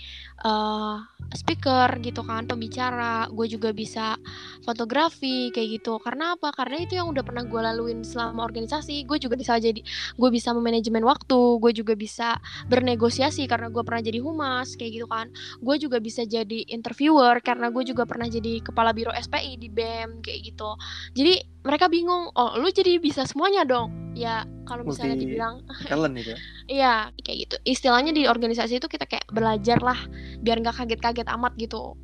uh, 0.44 0.98
speaker 1.34 2.02
gitu 2.02 2.26
kan 2.26 2.50
pembicara. 2.50 3.30
Gue 3.32 3.46
juga 3.46 3.72
bisa 3.72 4.18
fotografi 4.66 5.54
kayak 5.54 5.82
gitu. 5.82 6.02
Karena 6.02 6.34
apa? 6.36 6.52
Karena 6.52 6.82
itu 6.84 6.98
yang 6.98 7.10
udah 7.14 7.22
pernah 7.22 7.46
gue 7.46 7.62
laluin 7.62 8.02
selama 8.02 8.44
organisasi. 8.46 9.06
Gue 9.06 9.22
juga 9.22 9.38
bisa 9.38 9.58
jadi 9.62 9.80
gue 10.18 10.30
bisa 10.34 10.52
memanajemen 10.52 11.06
waktu 11.06 11.40
gue 11.62 11.72
juga 11.72 11.94
bisa 11.94 12.38
bernegosiasi 12.68 13.46
karena 13.46 13.70
gue 13.70 13.84
pernah 13.86 14.02
jadi 14.04 14.20
humas 14.20 14.74
kayak 14.76 14.92
gitu 15.02 15.08
kan. 15.08 15.30
Gue 15.62 15.78
juga 15.78 16.02
bisa 16.02 16.26
jadi 16.26 16.66
interviewer 16.70 17.40
karena 17.46 17.70
gue 17.70 17.84
juga 17.86 18.04
pernah 18.10 18.28
jadi 18.28 18.60
kepala 18.66 18.92
biro 18.92 19.14
SPI 19.14 19.62
di 19.62 19.70
BEM 19.70 20.26
kayak 20.26 20.40
gitu. 20.54 20.70
Jadi 21.14 21.55
mereka 21.66 21.90
bingung 21.90 22.30
oh 22.38 22.54
lu 22.62 22.70
jadi 22.70 23.02
bisa 23.02 23.26
semuanya 23.26 23.66
dong. 23.66 23.90
Ya 24.16 24.48
kalau 24.64 24.88
misalnya 24.88 25.20
dibilang 25.20 25.66
talent 25.92 26.16
itu 26.16 26.32
iya 26.80 27.10
kayak 27.26 27.38
gitu. 27.50 27.56
Istilahnya 27.68 28.16
di 28.16 28.30
organisasi 28.30 28.80
itu 28.80 28.88
kita 28.88 29.10
kayak 29.10 29.28
belajar 29.34 29.82
lah 29.82 29.98
biar 30.40 30.62
nggak 30.62 30.78
kaget-kaget 30.78 31.28
amat 31.36 31.58
gitu. 31.60 31.98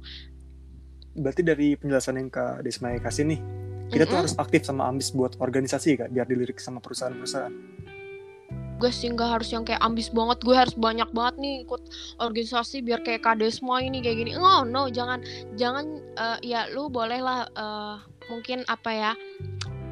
Berarti 1.16 1.42
dari 1.46 1.78
penjelasan 1.78 2.20
yang 2.20 2.28
kak 2.34 2.66
Desmaya 2.66 3.00
kasih 3.00 3.30
nih 3.32 3.40
kita 3.92 4.08
mm 4.08 4.08
-hmm. 4.08 4.08
tuh 4.08 4.18
harus 4.24 4.36
aktif 4.40 4.62
sama 4.64 4.88
ambis 4.88 5.12
buat 5.12 5.36
organisasi 5.40 6.00
kak 6.00 6.10
biar 6.12 6.26
dilirik 6.26 6.58
sama 6.60 6.82
perusahaan-perusahaan. 6.84 7.54
Gue 8.82 8.90
sih 8.90 9.14
nggak 9.14 9.30
harus 9.30 9.54
yang 9.54 9.62
kayak 9.62 9.78
ambis 9.86 10.10
banget. 10.10 10.42
Gue 10.42 10.58
harus 10.58 10.74
banyak 10.74 11.06
banget 11.14 11.36
nih 11.38 11.56
ikut 11.70 11.86
organisasi 12.18 12.82
biar 12.82 13.06
kayak 13.06 13.22
kadesma 13.22 13.78
ini 13.78 14.02
kayak 14.02 14.26
gini. 14.26 14.32
Oh 14.34 14.66
no 14.66 14.90
jangan 14.90 15.22
jangan 15.54 16.02
uh, 16.18 16.42
ya 16.42 16.66
lu 16.74 16.90
boleh 16.90 17.22
lah 17.22 17.46
uh, 17.54 18.02
mungkin 18.32 18.66
apa 18.66 18.90
ya 18.90 19.12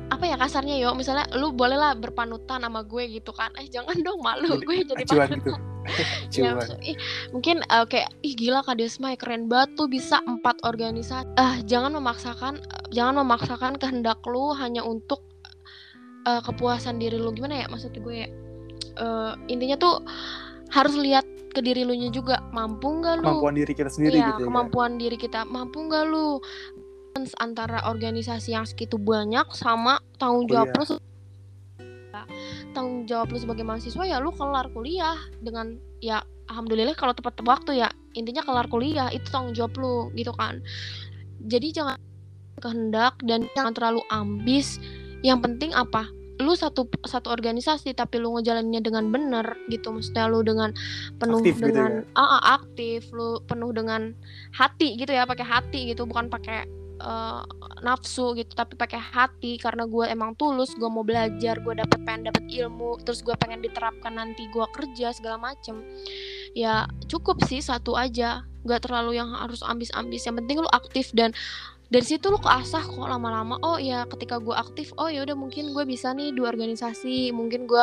apa 0.09 0.23
ya 0.25 0.35
kasarnya 0.35 0.75
yo? 0.81 0.97
Misalnya 0.97 1.29
lu 1.37 1.53
bolehlah 1.53 1.93
berpanutan 1.93 2.65
sama 2.65 2.81
gue 2.81 3.03
gitu 3.09 3.29
kan. 3.31 3.53
Eh 3.61 3.69
jangan 3.69 3.97
dong 4.01 4.19
malu. 4.19 4.57
Gue 4.61 4.81
jadi 4.81 5.05
panutan. 5.05 5.39
gitu. 5.39 5.53
ya, 6.43 6.53
ih, 6.85 6.97
mungkin 7.33 7.65
uh, 7.71 7.87
kayak 7.87 8.13
ih 8.21 8.37
gila 8.37 8.61
kak 8.61 8.77
Desma 8.77 9.15
keren 9.17 9.49
banget 9.49 9.73
tuh 9.79 9.87
bisa 9.89 10.21
empat 10.27 10.61
organisasi. 10.61 11.25
Ah 11.39 11.41
uh, 11.41 11.55
jangan 11.65 11.95
memaksakan 11.97 12.61
uh, 12.61 12.85
jangan 12.93 13.25
memaksakan 13.25 13.79
kehendak 13.79 14.19
lu 14.27 14.53
hanya 14.53 14.85
untuk 14.85 15.23
uh, 16.29 16.41
kepuasan 16.43 17.01
diri 17.01 17.17
lu. 17.17 17.33
Gimana 17.33 17.65
ya 17.65 17.67
maksud 17.71 17.95
gue 17.95 18.29
uh, 19.01 19.33
intinya 19.49 19.77
tuh 19.79 20.03
harus 20.69 20.93
lihat 20.93 21.25
ke 21.49 21.65
diri 21.65 21.81
lu 21.81 21.97
nya 21.97 22.13
juga. 22.13 22.43
Mampu 22.53 23.01
nggak 23.01 23.25
lu? 23.25 23.25
Kemampuan 23.25 23.55
diri 23.57 23.73
kita 23.73 23.89
sendiri 23.89 24.17
iya, 24.21 24.27
gitu 24.33 24.45
ya 24.45 24.47
kemampuan 24.51 24.91
diri 25.01 25.17
kita. 25.17 25.41
Mampu 25.49 25.89
nggak 25.89 26.03
lu 26.05 26.37
antara 27.39 27.83
organisasi 27.89 28.53
yang 28.53 28.67
segitu 28.67 28.95
banyak 28.99 29.47
sama 29.57 29.99
tanggung 30.21 30.45
jawab 30.47 30.71
lu 30.75 30.99
tanggung 32.75 33.03
jawab 33.09 33.33
lu 33.33 33.37
sebagai 33.41 33.65
mahasiswa 33.65 34.03
ya 34.05 34.21
lu 34.21 34.29
kelar 34.35 34.69
kuliah 34.71 35.17
dengan 35.41 35.79
ya 35.99 36.21
alhamdulillah 36.49 36.97
kalau 36.97 37.13
tepat 37.13 37.39
waktu 37.45 37.81
ya 37.81 37.89
intinya 38.17 38.41
kelar 38.41 38.65
kuliah 38.67 39.13
itu 39.13 39.25
tanggung 39.29 39.53
jawab 39.53 39.73
lu 39.77 40.09
gitu 40.17 40.33
kan. 40.33 40.61
Jadi 41.45 41.71
jangan 41.71 41.97
kehendak 42.59 43.15
dan 43.23 43.47
jangan 43.53 43.73
terlalu 43.75 44.01
ambis. 44.09 44.81
Yang 45.21 45.39
penting 45.45 45.71
apa? 45.75 46.09
Lu 46.39 46.55
satu 46.55 46.87
satu 47.03 47.27
organisasi 47.31 47.91
tapi 47.91 48.19
lu 48.19 48.35
ngejalaninnya 48.39 48.83
dengan 48.83 49.11
benar 49.11 49.55
gitu. 49.67 49.91
Maksudnya 49.91 50.27
lu 50.31 50.41
dengan 50.41 50.73
penuh 51.19 51.43
aktif 51.43 51.55
gitu 51.59 51.67
dengan 51.69 51.91
gitu 52.03 52.11
ya? 52.15 52.23
ah, 52.23 52.41
aktif. 52.59 53.01
Lu 53.11 53.29
penuh 53.45 53.71
dengan 53.71 54.01
hati 54.55 54.97
gitu 54.97 55.11
ya 55.11 55.23
pakai 55.29 55.45
hati 55.45 55.79
gitu 55.93 56.07
bukan 56.09 56.27
pakai 56.27 56.67
uh, 56.99 57.43
nafsu 57.81 58.35
gitu 58.35 58.51
tapi 58.53 58.75
pakai 58.75 58.99
hati. 58.99 59.57
Karena 59.59 59.87
gue 59.87 60.05
emang 60.07 60.35
tulus 60.35 60.75
gue 60.75 60.87
mau 60.87 61.03
belajar 61.03 61.59
gue 61.59 61.73
dapet 61.75 61.99
pengen 62.05 62.31
dapet 62.31 62.45
ilmu 62.51 63.01
terus 63.03 63.23
gue 63.25 63.35
pengen 63.39 63.63
diterapkan 63.63 64.15
nanti 64.15 64.47
gue 64.51 64.65
kerja 64.75 65.15
segala 65.15 65.39
macem. 65.39 65.83
Ya 66.53 66.85
cukup 67.07 67.43
sih 67.47 67.59
satu 67.63 67.95
aja. 67.95 68.45
Gak 68.67 68.85
terlalu 68.85 69.15
yang 69.17 69.31
harus 69.31 69.63
ambis-ambis. 69.63 70.27
Yang 70.27 70.35
penting 70.43 70.57
lu 70.59 70.69
aktif 70.75 71.15
dan 71.15 71.31
dari 71.89 72.05
situ 72.05 72.29
lu 72.29 72.37
keasah 72.37 72.85
kok 72.85 73.09
lama-lama 73.09 73.57
oh 73.65 73.81
ya 73.81 74.05
ketika 74.13 74.37
gue 74.37 74.53
aktif 74.53 74.93
oh 75.01 75.09
ya 75.09 75.25
udah 75.25 75.33
mungkin 75.33 75.73
gue 75.73 75.83
bisa 75.89 76.13
nih 76.13 76.29
dua 76.37 76.53
organisasi 76.53 77.33
mungkin 77.33 77.65
gue 77.65 77.81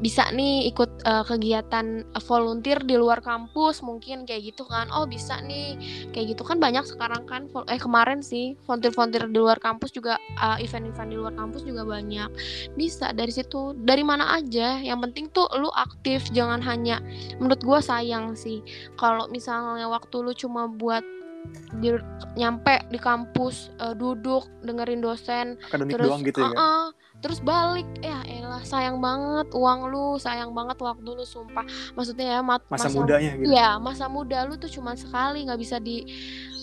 bisa 0.00 0.32
nih 0.32 0.72
ikut 0.72 1.04
uh, 1.04 1.24
kegiatan 1.28 2.08
uh, 2.16 2.22
volunteer 2.24 2.80
di 2.80 2.96
luar 2.96 3.20
kampus 3.20 3.84
mungkin 3.84 4.24
kayak 4.24 4.52
gitu 4.52 4.64
kan. 4.64 4.88
Oh 4.88 5.04
bisa 5.04 5.38
nih. 5.44 5.76
Kayak 6.10 6.36
gitu 6.36 6.42
kan 6.42 6.56
banyak 6.56 6.88
sekarang 6.88 7.28
kan 7.28 7.46
eh 7.68 7.76
kemarin 7.76 8.24
sih 8.24 8.56
volunteer 8.64 8.96
volunteer 8.96 9.24
di 9.28 9.38
luar 9.38 9.60
kampus 9.60 9.92
juga 9.92 10.16
uh, 10.40 10.56
event-event 10.56 11.08
di 11.12 11.16
luar 11.20 11.36
kampus 11.36 11.62
juga 11.68 11.84
banyak. 11.84 12.32
Bisa 12.74 13.12
dari 13.12 13.30
situ. 13.30 13.76
Dari 13.76 14.00
mana 14.00 14.40
aja 14.40 14.80
yang 14.80 15.04
penting 15.04 15.28
tuh 15.30 15.46
lu 15.60 15.68
aktif 15.76 16.32
jangan 16.32 16.64
hanya 16.64 17.04
menurut 17.36 17.60
gue 17.60 17.78
sayang 17.84 18.32
sih. 18.34 18.64
Kalau 18.96 19.28
misalnya 19.28 19.84
waktu 19.84 20.16
lu 20.24 20.32
cuma 20.32 20.64
buat 20.64 21.04
di 21.78 21.94
nyampe 22.34 22.82
di 22.90 22.98
kampus 22.98 23.70
uh, 23.80 23.94
duduk 23.94 24.46
dengerin 24.62 25.00
dosen. 25.00 25.56
Akademik 25.70 25.96
terus 25.96 26.08
doang 26.10 26.22
gitu 26.26 26.38
ya? 26.42 26.50
uh 26.50 26.54
-uh, 26.54 26.84
terus 27.22 27.38
balik. 27.42 27.86
Ya 28.02 28.20
elah 28.26 28.62
sayang 28.66 28.98
banget 28.98 29.50
uang 29.54 29.90
lu 29.90 30.18
sayang 30.18 30.52
banget 30.52 30.76
waktu 30.82 31.08
lu 31.08 31.24
sumpah. 31.24 31.64
Maksudnya 31.94 32.38
ya 32.38 32.40
mat, 32.42 32.62
masa, 32.68 32.90
masa 32.90 32.96
mudanya 32.98 33.32
gitu. 33.38 33.50
ya 33.50 33.68
masa 33.78 34.04
muda 34.10 34.38
lu 34.46 34.54
tuh 34.58 34.70
cuma 34.70 34.94
sekali 34.98 35.46
nggak 35.46 35.60
bisa 35.60 35.76
di 35.78 36.04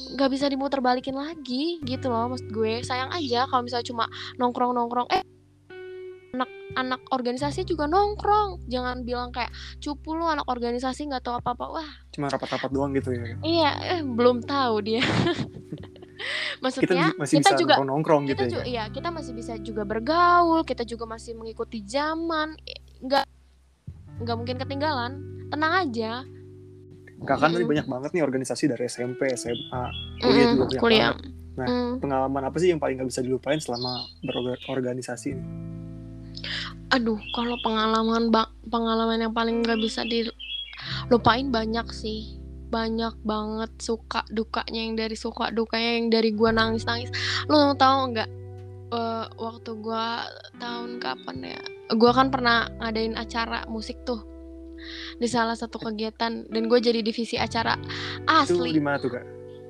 nggak 0.07 0.29
bisa 0.31 0.47
dimuter 0.47 0.79
balikin 0.79 1.19
lagi 1.19 1.83
gitu 1.83 2.07
loh 2.07 2.31
maksud 2.31 2.49
gue. 2.51 2.83
Sayang 2.83 3.11
aja 3.11 3.47
kalau 3.47 3.63
misalnya 3.65 3.87
cuma 3.87 4.05
nongkrong 4.39 4.71
nongkrong 4.75 5.09
eh 5.11 5.23
anak 6.75 6.99
organisasi 7.13 7.63
juga 7.63 7.87
nongkrong 7.87 8.67
jangan 8.67 9.05
bilang 9.07 9.31
kayak 9.31 9.53
cupu 9.79 10.17
lu 10.17 10.27
anak 10.27 10.45
organisasi 10.49 11.07
nggak 11.07 11.23
tahu 11.23 11.39
apa 11.39 11.55
apa 11.55 11.65
wah 11.79 11.89
cuma 12.11 12.27
rapat-rapat 12.27 12.69
doang 12.73 12.91
gitu 12.97 13.15
ya 13.15 13.37
iya 13.45 13.71
eh, 13.95 14.01
belum 14.03 14.43
tahu 14.43 14.83
dia 14.83 15.03
maksudnya 16.63 17.13
kita 17.13 17.21
masih 17.21 17.35
kita 17.39 17.49
bisa 17.53 17.59
juga 17.61 17.73
nongkrong, 17.77 17.87
-nongkrong 17.87 18.21
gitu 18.27 18.43
kita 18.43 18.57
ya, 18.59 18.63
iya 18.65 18.83
kita 18.89 19.09
masih 19.13 19.33
bisa 19.37 19.53
juga 19.61 19.83
bergaul 19.85 20.61
kita 20.67 20.83
juga 20.83 21.05
masih 21.07 21.37
mengikuti 21.37 21.85
zaman 21.85 22.57
nggak 22.99 23.25
nggak 24.25 24.35
mungkin 24.35 24.57
ketinggalan 24.57 25.11
tenang 25.53 25.73
aja 25.87 26.25
Kakak 27.17 27.49
mm. 27.49 27.53
tadi 27.57 27.65
banyak 27.65 27.87
banget 27.89 28.09
nih 28.13 28.21
organisasi 28.21 28.63
dari 28.69 28.85
SMP, 28.85 29.33
SMA, 29.33 29.83
kuliah 30.21 30.45
mm, 30.45 30.53
juga 30.53 30.65
banyak 30.69 30.81
kuliah. 30.85 31.09
banget. 31.17 31.33
Nah, 31.57 31.65
mm. 31.65 31.93
pengalaman 31.97 32.43
apa 32.45 32.57
sih 32.61 32.69
yang 32.69 32.77
paling 32.77 33.01
nggak 33.01 33.09
bisa 33.09 33.21
dilupain 33.25 33.57
selama 33.57 34.05
berorganisasi 34.21 35.33
ini? 35.33 35.45
Aduh 36.93 37.19
kalau 37.35 37.59
pengalaman 37.61 38.31
pengalaman 38.71 39.27
yang 39.27 39.33
paling 39.35 39.63
nggak 39.63 39.79
bisa 39.79 40.03
dilupain 40.07 41.51
banyak 41.51 41.87
sih. 41.91 42.37
Banyak 42.67 43.23
banget 43.23 43.71
suka 43.79 44.27
dukanya 44.27 44.81
yang 44.83 44.99
dari 44.99 45.15
suka 45.15 45.55
dukanya 45.55 46.03
yang 46.03 46.07
dari 46.11 46.35
gua 46.35 46.51
nangis 46.51 46.83
nangis 46.83 47.07
lo 47.47 47.71
tau 47.79 48.11
nggak 48.11 48.27
uh, 48.91 49.31
waktu 49.39 49.71
gua 49.79 50.27
tahun 50.59 50.99
kapan 50.99 51.55
ya? 51.55 51.61
Gua 51.95 52.11
kan 52.11 52.27
pernah 52.27 52.67
ngadain 52.83 53.15
acara 53.15 53.63
musik 53.71 54.03
tuh 54.03 54.19
di 55.17 55.25
salah 55.25 55.57
satu 55.57 55.81
kegiatan 55.81 56.45
dan 56.45 56.63
gue 56.69 56.79
jadi 56.79 57.01
divisi 57.01 57.33
acara 57.33 57.73
asli. 58.29 58.69
itu 58.71 58.77
di 58.77 58.83
mana 58.83 59.01
tuh 59.01 59.09
kak? 59.09 59.25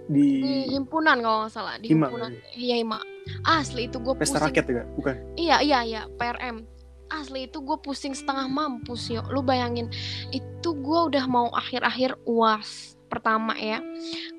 Di, 0.08 0.24
di 0.40 0.56
himpunan 0.76 1.20
kalau 1.20 1.48
nggak 1.48 1.52
salah 1.52 1.76
di 1.80 1.92
Hima, 1.92 2.08
himpunan. 2.08 2.32
iya 2.56 2.76
Hima 2.80 3.00
asli 3.46 3.90
itu 3.90 3.98
gue 4.00 4.14
pusing. 4.16 4.40
rakyat 4.40 4.66
juga? 4.68 4.84
Bukan. 4.96 5.16
Iya 5.36 5.58
iya 5.64 5.80
iya 5.84 6.02
PRM 6.16 6.78
asli 7.12 7.48
itu 7.48 7.64
gue 7.64 7.78
pusing 7.80 8.12
setengah 8.12 8.48
mampus 8.52 9.08
yo. 9.08 9.24
Lu 9.32 9.40
bayangin 9.44 9.88
itu 10.36 10.70
gue 10.76 11.00
udah 11.12 11.26
mau 11.28 11.48
akhir-akhir 11.56 12.20
uas 12.28 13.00
pertama 13.08 13.56
ya. 13.56 13.80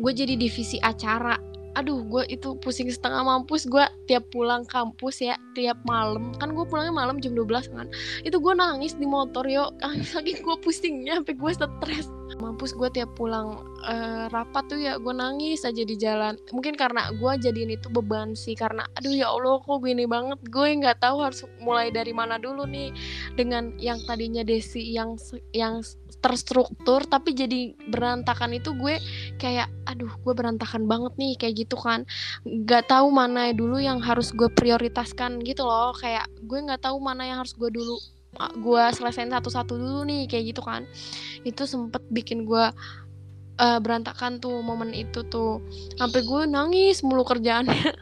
Gue 0.01 0.12
jadi 0.12 0.37
divisi 0.37 0.77
acara. 0.85 1.37
Aduh 1.77 2.03
gue 2.05 2.27
itu 2.29 2.59
pusing 2.61 2.88
setengah 2.92 3.24
mampus. 3.24 3.64
Gue 3.64 3.85
tiap 4.05 4.29
pulang 4.33 4.68
kampus 4.68 5.24
ya 5.24 5.37
tiap 5.57 5.81
malam. 5.88 6.35
Kan 6.37 6.53
gue 6.53 6.64
pulangnya 6.68 6.92
malam 6.92 7.16
jam 7.22 7.33
12 7.33 7.72
kan. 7.72 7.88
Itu 8.24 8.40
gue 8.40 8.53
nangis 8.53 8.96
di 8.96 9.09
motor 9.09 9.48
yo. 9.48 9.72
Saking 10.12 10.44
gue 10.44 10.57
pusingnya 10.61 11.20
sampai 11.22 11.35
gue 11.37 11.53
stres 11.57 12.07
mampus 12.38 12.74
gue 12.74 12.88
tiap 12.94 13.11
pulang 13.18 13.59
uh, 13.85 14.27
rapat 14.31 14.64
tuh 14.70 14.79
ya 14.79 14.96
gue 14.98 15.14
nangis 15.14 15.66
aja 15.66 15.83
di 15.83 15.94
jalan. 15.98 16.38
Mungkin 16.55 16.79
karena 16.79 17.11
gue 17.14 17.33
jadiin 17.38 17.74
itu 17.74 17.90
beban 17.90 18.38
sih 18.38 18.55
karena 18.55 18.87
aduh 18.94 19.12
ya 19.12 19.31
allah 19.31 19.59
kok 19.62 19.83
gini 19.83 20.07
banget? 20.07 20.38
Gue 20.46 20.74
nggak 20.79 21.03
tahu 21.03 21.22
harus 21.22 21.42
mulai 21.59 21.90
dari 21.90 22.14
mana 22.14 22.38
dulu 22.38 22.64
nih. 22.64 22.94
Dengan 23.35 23.74
yang 23.79 23.98
tadinya 24.07 24.46
desi 24.46 24.94
yang 24.94 25.18
yang 25.51 25.83
terstruktur 26.18 27.07
tapi 27.07 27.31
jadi 27.31 27.79
berantakan 27.94 28.59
itu 28.59 28.74
gue 28.74 28.98
kayak 29.38 29.70
aduh 29.87 30.11
gue 30.11 30.35
berantakan 30.35 30.87
banget 30.90 31.12
nih 31.18 31.35
kayak 31.38 31.55
gitu 31.66 31.77
kan. 31.79 32.07
Nggak 32.46 32.90
tahu 32.90 33.11
mana 33.11 33.51
dulu 33.55 33.83
yang 33.83 33.98
harus 33.98 34.31
gue 34.31 34.51
prioritaskan 34.51 35.42
gitu 35.42 35.66
loh. 35.66 35.94
Kayak 35.98 36.31
gue 36.42 36.59
nggak 36.59 36.83
tahu 36.87 36.98
mana 37.03 37.27
yang 37.27 37.42
harus 37.42 37.55
gue 37.55 37.70
dulu 37.70 38.18
gue 38.37 38.83
selesain 38.95 39.31
satu-satu 39.33 39.75
dulu 39.75 40.05
nih 40.05 40.29
kayak 40.29 40.45
gitu 40.55 40.62
kan. 40.62 40.85
Itu 41.43 41.64
sempet 41.64 42.05
bikin 42.12 42.45
gue 42.45 42.64
uh, 43.59 43.79
berantakan 43.83 44.38
tuh 44.38 44.61
momen 44.62 44.93
itu 44.95 45.25
tuh. 45.27 45.64
Sampai 45.97 46.23
gue 46.23 46.47
nangis 46.47 47.01
mulu 47.03 47.25
kerjaannya. 47.25 47.95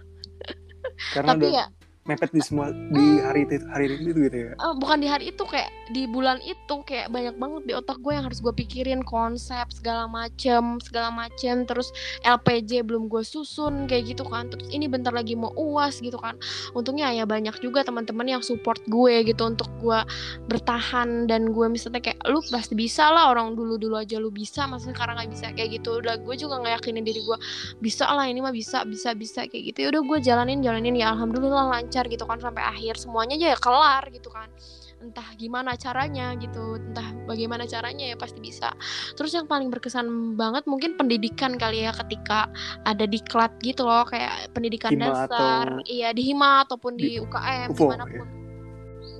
Karena 1.13 1.37
tapi 1.37 1.47
udah... 1.53 1.53
ya 1.53 1.76
mepet 2.07 2.31
di 2.31 2.43
semua 2.43 2.71
di 2.71 3.19
hari 3.19 3.45
itu 3.45 3.59
hari 3.71 3.99
itu 3.99 4.15
gitu 4.15 4.39
ya? 4.51 4.53
Uh, 4.63 4.75
bukan 4.79 5.03
di 5.03 5.09
hari 5.11 5.35
itu 5.35 5.43
kayak 5.43 5.71
di 5.91 6.07
bulan 6.07 6.39
itu 6.43 6.75
kayak 6.87 7.11
banyak 7.11 7.35
banget 7.35 7.63
di 7.67 7.73
otak 7.75 7.99
gue 8.03 8.15
yang 8.15 8.25
harus 8.27 8.39
gue 8.39 8.55
pikirin 8.55 9.03
konsep 9.03 9.67
segala 9.75 10.07
macem 10.07 10.79
segala 10.79 11.11
macem. 11.11 11.67
Terus 11.67 11.91
LPJ 12.23 12.87
belum 12.87 13.11
gue 13.11 13.27
susun 13.27 13.91
kayak 13.91 14.17
gitu 14.17 14.25
kan. 14.27 14.51
Terus 14.51 14.71
ini 14.71 14.87
bentar 14.87 15.11
lagi 15.11 15.35
mau 15.35 15.51
uas 15.59 15.99
gitu 15.99 16.19
kan. 16.19 16.39
Untungnya 16.79 17.11
ya 17.11 17.27
banyak 17.27 17.59
juga 17.59 17.83
teman-teman 17.83 18.39
yang 18.39 18.43
support 18.43 18.79
gue 18.87 19.27
gitu 19.27 19.43
untuk 19.43 19.67
gue 19.83 19.99
bertahan. 20.47 21.27
Dan 21.27 21.51
gue 21.51 21.67
misalnya 21.67 22.03
kayak 22.03 22.23
lu 22.31 22.39
pasti 22.51 22.79
bisa 22.79 23.11
lah 23.11 23.35
orang 23.35 23.59
dulu 23.59 23.79
dulu 23.79 23.99
aja 23.99 24.23
lu 24.23 24.31
bisa. 24.31 24.67
Maksudnya 24.67 24.95
sekarang 24.95 25.15
nggak 25.19 25.31
bisa 25.35 25.47
kayak 25.55 25.71
gitu. 25.83 25.99
Udah 25.99 26.15
gue 26.19 26.35
juga 26.39 26.63
nggak 26.63 26.83
yakinin 26.83 27.03
diri 27.03 27.21
gue 27.23 27.39
bisa 27.83 28.07
lah 28.11 28.31
ini 28.31 28.39
mah 28.39 28.55
bisa 28.55 28.87
bisa 28.87 29.11
bisa 29.15 29.47
kayak 29.51 29.75
gitu. 29.75 29.79
Ya 29.87 29.89
udah 29.95 30.03
gue 30.03 30.19
jalanin 30.23 30.63
jalanin. 30.63 30.95
Ya 30.95 31.11
alhamdulillah 31.15 31.67
lancar 31.71 31.96
lancar 31.97 32.13
gitu 32.13 32.29
kan 32.29 32.37
sampai 32.37 32.61
akhir 32.61 33.01
semuanya 33.01 33.41
aja 33.41 33.57
ya 33.57 33.59
kelar 33.59 34.05
gitu 34.13 34.29
kan. 34.29 34.53
Entah 35.01 35.25
gimana 35.41 35.81
caranya 35.81 36.37
gitu 36.37 36.77
entah 36.77 37.09
bagaimana 37.25 37.65
caranya 37.65 38.13
ya 38.13 38.17
pasti 38.21 38.37
bisa. 38.37 38.69
Terus 39.17 39.33
yang 39.33 39.49
paling 39.49 39.73
berkesan 39.73 40.37
banget 40.37 40.69
mungkin 40.69 41.01
pendidikan 41.01 41.57
kali 41.57 41.89
ya 41.89 41.97
ketika 41.97 42.53
ada 42.85 43.09
di 43.09 43.17
klat 43.25 43.57
gitu 43.65 43.89
loh 43.89 44.05
kayak 44.05 44.53
pendidikan 44.53 44.93
hima 44.93 45.25
dasar 45.25 45.81
atau... 45.81 45.89
iya 45.89 46.13
di 46.13 46.21
hima 46.29 46.69
ataupun 46.69 47.01
di, 47.01 47.17
di 47.17 47.25
UKM 47.25 47.73
UFO, 47.73 47.81
di 47.81 47.85
mana 47.89 48.05
pun 48.05 48.13
ya. 48.13 48.25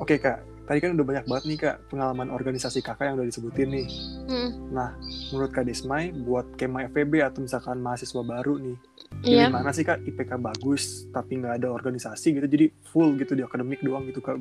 oke 0.05 0.15
kak 0.21 0.39
tadi 0.67 0.79
kan 0.83 0.99
udah 0.99 1.07
banyak 1.07 1.25
banget 1.31 1.45
nih 1.47 1.59
kak 1.63 1.77
pengalaman 1.89 2.29
organisasi 2.29 2.83
kakak 2.83 3.09
yang 3.09 3.17
udah 3.17 3.29
disebutin 3.31 3.69
nih 3.71 3.87
hmm. 4.27 4.51
nah 4.75 4.93
menurut 5.31 5.51
kak 5.55 5.65
Desmai 5.65 6.11
buat 6.13 6.59
kema 6.59 6.91
FEB 6.91 7.23
atau 7.23 7.41
misalkan 7.47 7.79
mahasiswa 7.79 8.21
baru 8.21 8.59
nih 8.59 8.77
yeah. 9.23 9.49
mana 9.49 9.71
sih 9.71 9.87
kak 9.87 10.03
IPK 10.03 10.43
bagus 10.43 11.07
tapi 11.15 11.39
nggak 11.39 11.63
ada 11.63 11.69
organisasi 11.71 12.37
gitu 12.37 12.47
jadi 12.51 12.67
full 12.91 13.15
gitu 13.17 13.39
di 13.39 13.47
akademik 13.47 13.81
doang 13.87 14.05
gitu 14.11 14.19
kak 14.19 14.37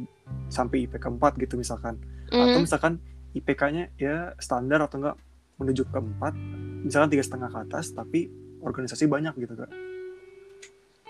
sampai 0.50 0.90
IPK 0.90 1.06
4 1.22 1.42
gitu 1.46 1.56
misalkan 1.56 2.02
mm. 2.34 2.42
atau 2.42 2.60
misalkan 2.60 2.94
IPK-nya 3.36 3.94
ya 4.00 4.34
standar 4.42 4.82
atau 4.84 4.98
enggak 5.00 5.16
menuju 5.62 5.88
ke 5.88 6.00
4 6.02 6.90
misalkan 6.90 7.10
tiga 7.14 7.24
setengah 7.24 7.50
ke 7.54 7.60
atas 7.70 7.94
tapi 7.94 8.28
organisasi 8.66 9.06
banyak 9.06 9.38
gitu 9.38 9.54
kak 9.54 9.70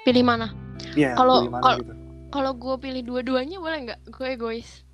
pilih 0.06 0.22
mana? 0.22 0.54
Iya, 0.94 1.18
kalau 1.18 1.50
kalau 1.50 1.78
gitu. 1.82 1.94
kalau 2.30 2.52
gue 2.54 2.76
pilih 2.78 3.02
dua-duanya 3.02 3.58
boleh 3.58 3.78
nggak? 3.90 4.00
Gue 4.14 4.28
egois. 4.38 4.86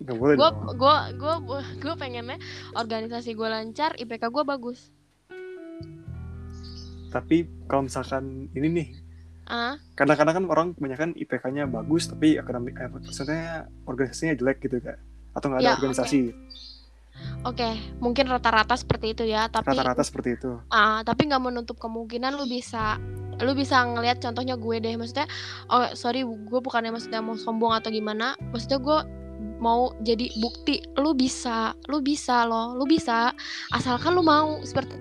Gak 0.00 0.16
boleh 0.16 0.34
gue 0.36 0.50
gue 0.80 0.96
gue 1.20 1.34
gue 1.80 1.94
pengennya 2.00 2.40
organisasi 2.72 3.36
gue 3.36 3.48
lancar, 3.48 3.94
IPK 4.00 4.32
gue 4.32 4.44
bagus 4.48 4.88
tapi 7.10 7.44
kalau 7.66 7.90
misalkan 7.90 8.46
ini 8.54 8.68
nih 8.70 8.88
uh. 9.50 9.74
kadang-kadang 9.98 10.34
kan 10.40 10.44
orang 10.46 10.68
kebanyakan 10.78 11.10
IPK-nya 11.18 11.66
bagus 11.66 12.06
tapi 12.06 12.38
akademik 12.38 12.78
eh, 12.78 12.88
maksudnya 12.88 13.66
organisasinya 13.84 14.38
jelek 14.38 14.62
gitu 14.64 14.78
kan 14.78 14.96
atau 15.34 15.46
nggak 15.50 15.60
ada 15.60 15.68
ya, 15.68 15.76
organisasi 15.76 16.20
Oke, 17.44 17.60
okay. 17.60 17.74
mungkin 18.00 18.32
rata-rata 18.32 18.72
seperti 18.80 19.12
itu 19.12 19.28
ya, 19.28 19.44
tapi 19.52 19.76
rata-rata 19.76 20.00
seperti 20.00 20.40
itu. 20.40 20.56
Ah, 20.72 20.80
uh, 20.80 20.98
tapi 21.04 21.28
nggak 21.28 21.52
menutup 21.52 21.76
kemungkinan 21.76 22.32
lu 22.32 22.48
bisa 22.48 22.96
lu 23.44 23.52
bisa 23.52 23.84
ngelihat 23.84 24.24
contohnya 24.24 24.56
gue 24.56 24.76
deh 24.80 24.96
maksudnya 25.00 25.28
oh 25.72 25.92
sorry 25.96 26.24
gue 26.24 26.60
bukannya 26.60 26.92
maksudnya 26.92 27.24
mau 27.24 27.36
sombong 27.36 27.72
atau 27.72 27.88
gimana 27.88 28.36
maksudnya 28.52 28.80
gue 28.80 28.98
mau 29.60 29.92
jadi 30.00 30.32
bukti 30.40 30.80
lu 30.96 31.12
bisa 31.12 31.76
lu 31.86 32.00
bisa 32.00 32.48
loh 32.48 32.74
lu 32.76 32.84
bisa. 32.88 33.32
Asalkan 33.74 34.16
lu 34.16 34.24
mau 34.24 34.60
seperti 34.64 34.96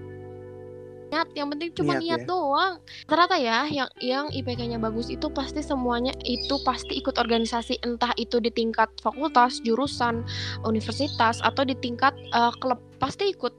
niat 1.09 1.25
yang 1.33 1.49
penting 1.49 1.73
cuma 1.73 1.97
niat, 1.97 2.01
niat 2.05 2.21
ya. 2.23 2.27
doang. 2.29 2.73
Ternyata 3.09 3.35
ya 3.41 3.65
yang 3.65 3.89
yang 3.99 4.25
IPK-nya 4.29 4.77
bagus 4.77 5.09
itu 5.09 5.25
pasti 5.33 5.65
semuanya 5.65 6.13
itu 6.21 6.61
pasti 6.61 7.01
ikut 7.01 7.17
organisasi 7.17 7.81
entah 7.81 8.13
itu 8.21 8.37
di 8.37 8.53
tingkat 8.53 8.89
fakultas 9.01 9.57
jurusan 9.65 10.21
universitas 10.63 11.41
atau 11.41 11.65
di 11.65 11.73
tingkat 11.81 12.13
uh, 12.31 12.53
klub 12.61 12.77
pasti 13.01 13.33
ikut. 13.33 13.51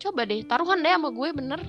Coba 0.00 0.24
deh 0.28 0.44
taruhan 0.44 0.84
deh 0.84 0.92
sama 0.92 1.08
gue 1.12 1.28
bener. 1.32 1.60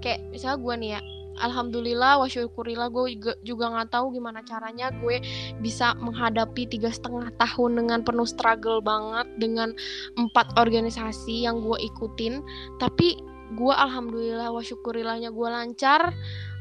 Kayak 0.00 0.22
misalnya 0.32 0.58
gue 0.62 0.74
nih 0.80 0.90
ya 0.96 1.00
Alhamdulillah, 1.38 2.18
wasyukurillah 2.20 2.90
gue 2.90 3.16
juga 3.46 3.64
nggak 3.70 3.94
tahu 3.94 4.18
gimana 4.18 4.42
caranya 4.42 4.90
gue 4.90 5.22
bisa 5.62 5.94
menghadapi 5.96 6.66
tiga 6.66 6.90
setengah 6.90 7.30
tahun 7.38 7.84
dengan 7.84 8.02
penuh 8.02 8.26
struggle 8.26 8.82
banget 8.82 9.30
dengan 9.38 9.70
empat 10.18 10.58
organisasi 10.58 11.46
yang 11.46 11.62
gue 11.62 11.78
ikutin. 11.86 12.42
Tapi 12.82 13.20
gue 13.54 13.74
alhamdulillah 13.74 14.50
wa 14.50 14.62
syukurilahnya 14.62 15.34
gue 15.34 15.48
lancar 15.48 16.14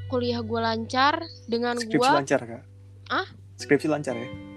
kuliah 0.09 0.41
gue 0.41 0.59
lancar 0.59 1.21
dengan 1.45 1.77
gue 1.77 1.85
skripsi 1.85 2.11
lancar 2.13 2.39
kak? 2.45 2.63
Ah 3.13 3.27
skripsi 3.59 3.87
lancar 3.91 4.15
ya 4.15 4.48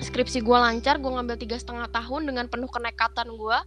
skripsi 0.00 0.44
gue 0.44 0.56
lancar 0.56 1.00
gue 1.00 1.08
ngambil 1.08 1.36
tiga 1.40 1.56
setengah 1.56 1.88
tahun 1.88 2.28
dengan 2.28 2.46
penuh 2.52 2.68
kenekatan 2.68 3.32
gue 3.32 3.58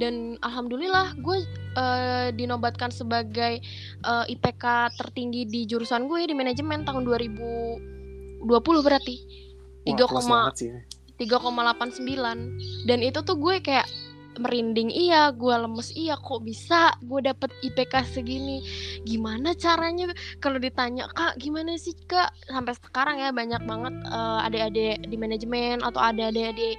dan 0.00 0.40
alhamdulillah 0.40 1.16
gue 1.20 1.44
uh, 1.76 2.28
dinobatkan 2.32 2.88
sebagai 2.88 3.60
uh, 4.04 4.24
eh, 4.24 4.34
IPK 4.36 4.96
tertinggi 4.96 5.44
di 5.44 5.68
jurusan 5.68 6.08
gue 6.08 6.28
di 6.28 6.34
manajemen 6.34 6.84
tahun 6.84 7.04
2020 7.04 8.46
berarti. 8.58 9.16
Tiga 9.88 10.04
koma 10.04 10.52
tiga 11.18 11.36
koma 11.42 11.66
delapan 11.66 11.90
sembilan. 11.90 12.38
Dan 12.86 13.02
itu 13.02 13.20
tuh 13.26 13.36
gue 13.36 13.58
kayak 13.58 13.84
merinding. 14.38 14.88
Iya 14.90 15.34
gue 15.34 15.54
lemes. 15.54 15.92
Iya 15.94 16.16
kok 16.18 16.42
bisa? 16.42 16.94
Gue 17.04 17.20
dapet 17.22 17.50
IPK 17.62 17.94
segini. 18.08 18.62
Gimana 19.04 19.52
caranya? 19.58 20.10
Kalau 20.38 20.56
ditanya 20.62 21.10
kak 21.10 21.36
gimana 21.42 21.74
sih 21.76 21.94
kak? 22.06 22.30
Sampai 22.48 22.74
sekarang 22.78 23.20
ya 23.20 23.34
banyak 23.34 23.62
banget 23.66 23.94
uh, 24.08 24.46
adik-adik 24.46 25.04
di 25.06 25.16
manajemen 25.18 25.82
atau 25.82 26.00
ada 26.00 26.30
adik 26.30 26.54
di 26.56 26.74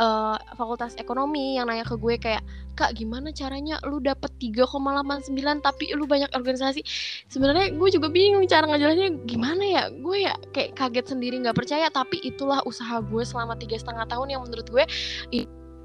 uh, 0.00 0.38
fakultas 0.56 0.96
ekonomi 0.96 1.58
yang 1.58 1.68
nanya 1.68 1.84
ke 1.84 1.98
gue 1.98 2.14
kayak 2.16 2.42
kak 2.78 2.96
gimana 2.96 3.28
caranya? 3.34 3.76
Lu 3.84 4.00
dapet 4.00 4.32
3,89 4.40 5.34
tapi 5.60 5.92
lu 5.92 6.08
banyak 6.08 6.32
organisasi. 6.32 6.80
Sebenarnya 7.28 7.76
gue 7.76 7.88
juga 7.92 8.08
bingung 8.08 8.48
cara 8.48 8.64
ngejelasinnya. 8.64 9.28
Gimana 9.28 9.62
ya? 9.66 9.82
Gue 9.92 10.24
ya 10.24 10.34
kayak 10.56 10.78
kaget 10.78 11.06
sendiri 11.12 11.36
nggak 11.44 11.58
percaya. 11.58 11.92
Tapi 11.92 12.22
itulah 12.24 12.64
usaha 12.64 13.02
gue 13.04 13.22
selama 13.26 13.58
tiga 13.60 13.76
setengah 13.76 14.08
tahun 14.08 14.32
yang 14.32 14.42
menurut 14.46 14.66
gue 14.70 14.84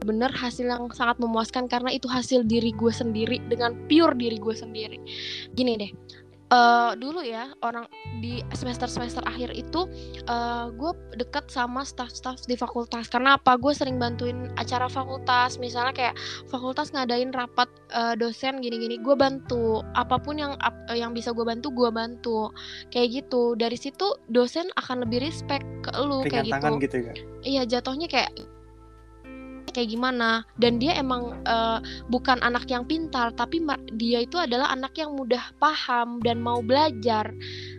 bener 0.03 0.33
hasil 0.33 0.67
yang 0.67 0.91
sangat 0.91 1.17
memuaskan 1.21 1.71
karena 1.71 1.93
itu 1.93 2.09
hasil 2.09 2.43
diri 2.43 2.75
gue 2.75 2.91
sendiri 2.91 3.39
dengan 3.47 3.77
pure 3.87 4.17
diri 4.17 4.37
gue 4.41 4.55
sendiri. 4.55 4.99
Gini 5.55 5.73
deh 5.79 5.91
uh, 6.53 6.91
dulu 6.97 7.25
ya 7.25 7.49
orang 7.65 7.89
di 8.21 8.41
semester 8.53 8.85
semester 8.89 9.23
akhir 9.25 9.53
itu 9.55 9.89
uh, 10.29 10.69
gue 10.73 10.91
deket 11.17 11.49
sama 11.49 11.81
staff-staff 11.87 12.45
di 12.45 12.55
fakultas. 12.57 13.09
Karena 13.09 13.39
apa? 13.39 13.57
Gue 13.57 13.73
sering 13.73 13.97
bantuin 13.97 14.51
acara 14.59 14.91
fakultas. 14.91 15.57
Misalnya 15.57 15.93
kayak 15.95 16.15
fakultas 16.51 16.93
ngadain 16.93 17.33
rapat 17.33 17.69
uh, 17.93 18.13
dosen 18.17 18.61
gini-gini 18.61 19.01
gue 19.01 19.15
bantu. 19.17 19.81
Apa 19.97 20.21
pun 20.21 20.37
yang 20.37 20.53
uh, 20.61 20.95
yang 20.97 21.15
bisa 21.15 21.33
gue 21.33 21.45
bantu 21.45 21.71
gue 21.73 21.89
bantu. 21.89 22.51
Kayak 22.93 23.23
gitu. 23.23 23.57
Dari 23.57 23.77
situ 23.79 24.05
dosen 24.29 24.69
akan 24.77 25.07
lebih 25.07 25.25
respect 25.25 25.65
ke 25.85 25.91
lu 26.01 26.25
kayak 26.25 26.49
gitu, 26.49 26.77
gitu 26.81 26.97
ya? 26.97 27.13
iya 27.45 27.61
jatuhnya 27.63 28.09
kayak 28.09 28.33
kayak 29.75 29.91
gimana. 29.91 30.47
Dan 30.55 30.79
dia 30.79 30.95
emang 30.95 31.35
uh, 31.43 31.83
bukan 32.07 32.39
anak 32.39 32.71
yang 32.71 32.87
pintar 32.87 33.35
tapi 33.35 33.59
dia 33.99 34.23
itu 34.23 34.39
adalah 34.39 34.71
anak 34.71 34.95
yang 34.95 35.11
mudah 35.11 35.51
paham 35.59 36.23
dan 36.23 36.39
mau 36.39 36.63
belajar. 36.63 37.35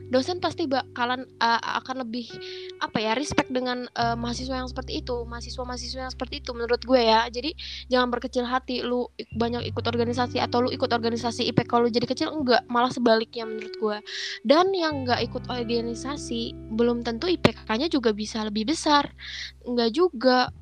Dosen 0.07 0.39
pasti 0.39 0.71
bakalan 0.71 1.27
uh, 1.43 1.59
akan 1.83 2.07
lebih 2.07 2.31
apa 2.79 3.03
ya 3.03 3.19
respect 3.19 3.51
dengan 3.51 3.91
uh, 3.99 4.15
mahasiswa 4.15 4.55
yang 4.55 4.71
seperti 4.71 5.03
itu 5.03 5.27
mahasiswa-mahasiswa 5.27 6.07
yang 6.07 6.13
seperti 6.15 6.45
itu 6.45 6.55
menurut 6.55 6.79
gue 6.85 7.01
ya. 7.01 7.27
Jadi 7.27 7.57
jangan 7.91 8.15
berkecil 8.15 8.47
hati 8.47 8.87
lu 8.87 9.11
banyak 9.35 9.67
ikut 9.67 9.83
organisasi 9.83 10.39
atau 10.39 10.63
lu 10.63 10.71
ikut 10.71 10.93
organisasi 10.93 11.51
IPK 11.51 11.73
lu 11.83 11.89
jadi 11.91 12.07
kecil 12.07 12.29
enggak 12.31 12.63
malah 12.71 12.93
sebaliknya 12.93 13.51
menurut 13.51 13.75
gue. 13.83 13.99
Dan 14.47 14.71
yang 14.77 15.03
enggak 15.03 15.27
ikut 15.27 15.43
organisasi 15.51 16.55
belum 16.77 17.03
tentu 17.03 17.27
IPK-nya 17.27 17.91
juga 17.91 18.15
bisa 18.15 18.47
lebih 18.47 18.71
besar. 18.71 19.11
Enggak 19.67 19.91
juga. 19.91 20.55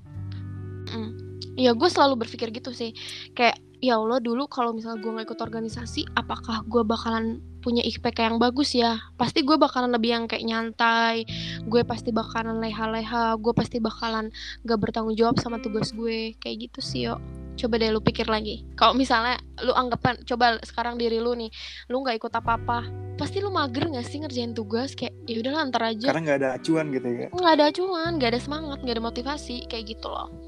Mm 0.89 1.24
ya 1.55 1.73
gue 1.75 1.89
selalu 1.91 2.27
berpikir 2.27 2.51
gitu 2.51 2.75
sih. 2.75 2.95
Kayak 3.35 3.59
ya 3.85 4.01
Allah 4.01 4.17
dulu 4.17 4.49
kalau 4.49 4.73
misalnya 4.73 5.03
gue 5.03 5.11
nggak 5.13 5.27
ikut 5.29 5.41
organisasi 5.45 6.09
apakah 6.17 6.65
gue 6.65 6.83
bakalan 6.87 7.45
punya 7.61 7.81
IPK 7.85 8.33
yang 8.33 8.39
bagus 8.41 8.77
ya? 8.77 9.01
Pasti 9.17 9.45
gue 9.45 9.57
bakalan 9.57 9.93
lebih 9.93 10.11
yang 10.13 10.25
kayak 10.25 10.45
nyantai 10.45 11.25
gue 11.65 11.83
pasti 11.85 12.13
bakalan 12.13 12.61
leha-leha 12.61 13.37
gue 13.41 13.53
pasti 13.57 13.81
bakalan 13.81 14.29
gak 14.69 14.79
bertanggung 14.81 15.17
jawab 15.17 15.41
sama 15.41 15.61
tugas 15.61 15.93
gue 15.97 16.37
kayak 16.41 16.69
gitu 16.71 16.81
sih 16.85 17.09
yo. 17.09 17.17
Coba 17.55 17.79
deh 17.79 17.95
lu 17.95 18.03
pikir 18.03 18.27
lagi. 18.27 18.67
Kalau 18.75 18.99
misalnya 18.99 19.39
lu 19.63 19.71
anggapan 19.73 20.19
coba 20.27 20.59
sekarang 20.67 20.99
diri 20.99 21.23
lu 21.23 21.33
nih 21.39 21.49
lu 21.89 22.03
nggak 22.03 22.19
ikut 22.19 22.33
apa-apa 22.35 22.85
pasti 23.15 23.39
lu 23.39 23.55
mager 23.55 23.95
gak 23.95 24.05
sih 24.05 24.21
ngerjain 24.21 24.53
tugas? 24.53 24.93
Kayak 24.99 25.15
ya 25.31 25.39
udah 25.41 25.53
antar 25.61 25.95
aja. 25.95 26.11
Karena 26.11 26.21
nggak 26.25 26.39
ada 26.43 26.51
acuan 26.59 26.87
gitu 26.91 27.09
ya. 27.09 27.29
Nggak 27.31 27.53
ada 27.53 27.65
acuan 27.71 28.11
nggak 28.19 28.31
ada 28.33 28.41
semangat 28.43 28.79
nggak 28.83 28.97
ada 28.99 29.05
motivasi 29.07 29.57
kayak 29.71 29.97
gitu 29.97 30.11
loh 30.11 30.44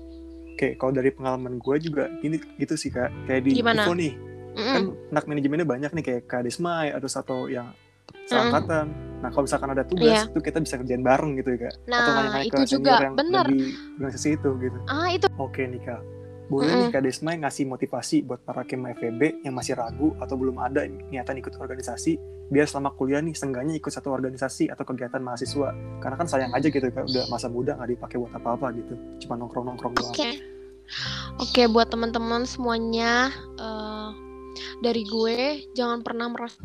Oke, 0.57 0.73
kalau 0.75 0.89
dari 0.89 1.13
pengalaman 1.13 1.61
gue 1.61 1.77
juga 1.79 2.09
gini 2.17 2.41
gitu 2.57 2.75
sih 2.75 2.89
kak. 2.89 3.13
Kayak 3.29 3.45
di 3.45 3.61
Gimana? 3.61 3.85
Info 3.85 3.93
nih, 3.93 4.13
Mm-mm. 4.57 4.73
kan 4.73 4.83
anak 5.13 5.25
manajemennya 5.29 5.69
banyak 5.69 5.91
nih 5.93 6.01
kayak 6.03 6.23
Kak 6.25 6.49
Desmai 6.49 6.89
atau 6.89 7.05
satu 7.07 7.45
yang 7.45 7.77
seangkatan. 8.25 8.89
Nah 9.21 9.29
kalau 9.29 9.45
misalkan 9.45 9.69
ada 9.71 9.85
tugas 9.85 10.09
Iya. 10.09 10.23
itu 10.27 10.41
kita 10.41 10.65
bisa 10.65 10.81
kerjain 10.81 11.05
bareng 11.05 11.37
gitu 11.37 11.53
ya 11.53 11.69
kak. 11.69 11.75
Atau 11.85 11.93
Nah, 11.93 12.17
nanya-nanya 12.17 12.41
itu 12.43 12.57
ke 12.57 12.65
juga, 12.67 12.89
senior 12.89 13.05
yang 13.05 13.15
bener. 13.21 13.45
di 13.47 13.59
organisasi 14.01 14.29
itu 14.33 14.51
gitu. 14.57 14.79
Ah, 14.89 15.09
itu 15.13 15.27
Oke 15.37 15.63
nih 15.63 15.81
kak. 15.83 16.01
Boleh 16.47 16.71
nih 16.71 16.89
Kak 16.95 17.03
Desmai 17.03 17.43
ngasih 17.43 17.67
motivasi 17.67 18.23
buat 18.23 18.39
para 18.47 18.63
kema 18.63 18.95
FEB 18.95 19.43
yang 19.43 19.55
masih 19.59 19.75
ragu 19.75 20.15
atau 20.23 20.39
belum 20.39 20.63
ada 20.63 20.87
niatan 20.87 21.43
ikut 21.43 21.59
organisasi 21.59 22.19
biar 22.47 22.71
selama 22.71 22.95
kuliah 22.95 23.19
nih 23.19 23.35
seenggaknya 23.35 23.75
ikut 23.75 23.91
satu 23.91 24.15
organisasi 24.15 24.71
atau 24.71 24.87
kegiatan 24.87 25.19
mahasiswa 25.19 25.75
karena 25.99 26.15
kan 26.15 26.31
sayang 26.31 26.55
aja 26.55 26.71
gitu 26.71 26.87
kan 26.95 27.03
udah 27.03 27.27
masa 27.27 27.51
muda 27.51 27.75
nggak 27.75 27.99
dipakai 27.99 28.17
buat 28.23 28.33
apa-apa 28.39 28.71
gitu 28.79 28.95
cuma 29.27 29.35
nongkrong-nongkrong 29.35 29.95
doang 29.99 30.15
Oke. 30.15 30.31
Oke, 31.43 31.67
buat 31.67 31.91
teman-teman 31.91 32.47
semuanya 32.47 33.35
eh, 33.59 34.11
dari 34.81 35.03
gue 35.03 35.67
jangan 35.75 36.07
pernah 36.07 36.31
merasa 36.31 36.63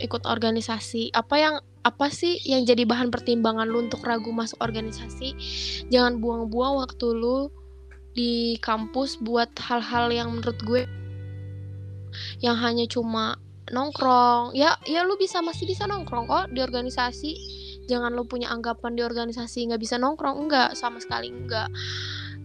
ikut 0.00 0.24
organisasi. 0.24 1.12
Apa 1.12 1.36
yang 1.36 1.54
apa 1.84 2.08
sih 2.08 2.38
yang 2.46 2.64
jadi 2.64 2.88
bahan 2.88 3.12
pertimbangan 3.12 3.68
lu 3.68 3.86
untuk 3.86 4.02
ragu 4.06 4.32
masuk 4.32 4.58
organisasi? 4.64 5.34
Jangan 5.92 6.22
buang-buang 6.22 6.80
waktu 6.80 7.06
lu 7.12 7.52
di 8.18 8.58
kampus 8.58 9.22
buat 9.22 9.54
hal-hal 9.62 10.10
yang 10.10 10.34
menurut 10.34 10.58
gue 10.66 10.82
yang 12.42 12.58
hanya 12.58 12.90
cuma 12.90 13.38
nongkrong. 13.70 14.58
Ya, 14.58 14.74
ya 14.90 15.06
lu 15.06 15.14
bisa 15.14 15.38
masih 15.38 15.70
bisa 15.70 15.86
nongkrong 15.86 16.26
kok 16.26 16.50
di 16.50 16.58
organisasi. 16.58 17.32
Jangan 17.86 18.10
lu 18.12 18.26
punya 18.26 18.50
anggapan 18.50 18.98
di 18.98 19.06
organisasi 19.06 19.70
nggak 19.70 19.80
bisa 19.80 19.96
nongkrong, 19.96 20.44
enggak, 20.44 20.74
sama 20.74 20.98
sekali 20.98 21.30
enggak 21.30 21.70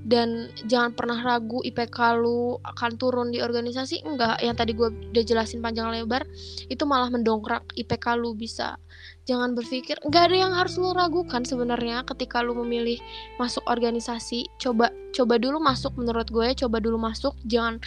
dan 0.04 0.52
jangan 0.68 0.92
pernah 0.92 1.16
ragu 1.24 1.64
IPK 1.64 2.20
lu 2.20 2.60
akan 2.60 2.92
turun 3.00 3.32
di 3.32 3.40
organisasi? 3.40 4.04
Enggak. 4.04 4.44
Yang 4.44 4.56
tadi 4.60 4.72
gue 4.76 4.90
udah 5.16 5.24
jelasin 5.24 5.64
panjang 5.64 5.88
lebar 5.96 6.28
itu 6.68 6.84
malah 6.84 7.08
mendongkrak 7.08 7.64
IPK 7.80 8.20
lu 8.20 8.36
bisa. 8.36 8.76
Jangan 9.24 9.56
berpikir 9.56 9.96
enggak 10.04 10.28
ada 10.28 10.36
yang 10.36 10.52
harus 10.52 10.76
lu 10.76 10.92
ragukan 10.92 11.48
sebenarnya 11.48 12.04
ketika 12.04 12.44
lu 12.44 12.52
memilih 12.52 13.00
masuk 13.40 13.64
organisasi. 13.64 14.44
Coba 14.60 14.92
coba 15.16 15.40
dulu 15.40 15.64
masuk 15.64 15.96
menurut 15.96 16.28
gue 16.28 16.52
coba 16.60 16.84
dulu 16.84 17.00
masuk. 17.00 17.32
Jangan 17.48 17.80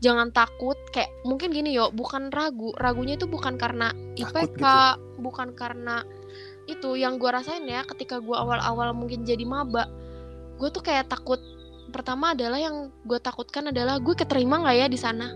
jangan 0.00 0.32
takut. 0.32 0.80
Kayak 0.96 1.12
mungkin 1.28 1.52
gini 1.52 1.76
yo 1.76 1.92
bukan 1.92 2.32
ragu. 2.32 2.72
Ragunya 2.80 3.20
itu 3.20 3.28
bukan 3.28 3.60
karena 3.60 3.92
Takut 4.16 4.48
IPK 4.48 4.64
bukan 5.20 5.52
karena 5.52 6.08
itu. 6.64 6.96
Yang 6.96 7.20
gue 7.20 7.30
rasain 7.36 7.68
ya 7.68 7.84
ketika 7.84 8.16
gue 8.16 8.32
awal-awal 8.32 8.96
mungkin 8.96 9.28
jadi 9.28 9.44
maba 9.44 9.99
gue 10.60 10.68
tuh 10.68 10.84
kayak 10.84 11.08
takut 11.08 11.40
pertama 11.90 12.36
adalah 12.36 12.60
yang 12.60 12.92
gue 13.08 13.16
takutkan 13.16 13.72
adalah 13.72 13.96
gue 13.96 14.12
keterima 14.12 14.60
nggak 14.60 14.76
ya 14.76 14.86
di 14.92 14.98
sana? 15.00 15.32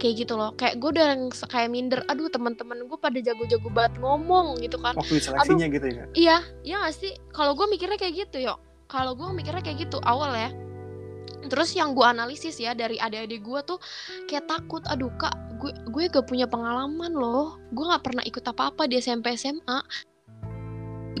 Kayak 0.00 0.26
gitu 0.26 0.34
loh 0.34 0.50
kayak 0.56 0.80
gue 0.80 0.88
udah 0.98 1.04
yang 1.14 1.22
kayak 1.30 1.68
minder 1.70 2.00
aduh 2.08 2.26
teman-teman 2.32 2.88
gue 2.88 2.98
pada 2.98 3.20
jago-jago 3.20 3.68
banget 3.68 4.00
ngomong 4.00 4.58
gitu 4.64 4.80
kan. 4.80 4.96
Waktu 4.96 5.20
seleksinya 5.20 5.68
gitu 5.68 5.86
ya? 5.92 6.04
Iya 6.16 6.36
iya 6.64 6.76
gak 6.88 6.96
sih? 6.96 7.12
Kalau 7.36 7.52
gue 7.52 7.68
mikirnya 7.68 8.00
kayak 8.00 8.26
gitu 8.26 8.42
yo. 8.42 8.56
Kalau 8.88 9.12
gue 9.12 9.28
mikirnya 9.30 9.60
kayak 9.62 9.86
gitu 9.86 10.00
awal 10.02 10.32
ya. 10.32 10.50
Terus 11.46 11.76
yang 11.76 11.94
gue 11.94 12.02
analisis 12.02 12.58
ya 12.58 12.72
dari 12.72 12.98
adik-adik 12.98 13.44
gue 13.44 13.60
tuh 13.62 13.78
kayak 14.26 14.48
takut 14.48 14.82
aduh 14.88 15.12
kak 15.20 15.36
gue 15.62 15.70
gue 15.92 16.02
gak 16.10 16.26
punya 16.26 16.50
pengalaman 16.50 17.14
loh. 17.14 17.60
Gue 17.70 17.86
nggak 17.86 18.02
pernah 18.02 18.24
ikut 18.26 18.42
apa-apa 18.42 18.90
di 18.90 18.98
SMP 18.98 19.38
SMA 19.38 20.10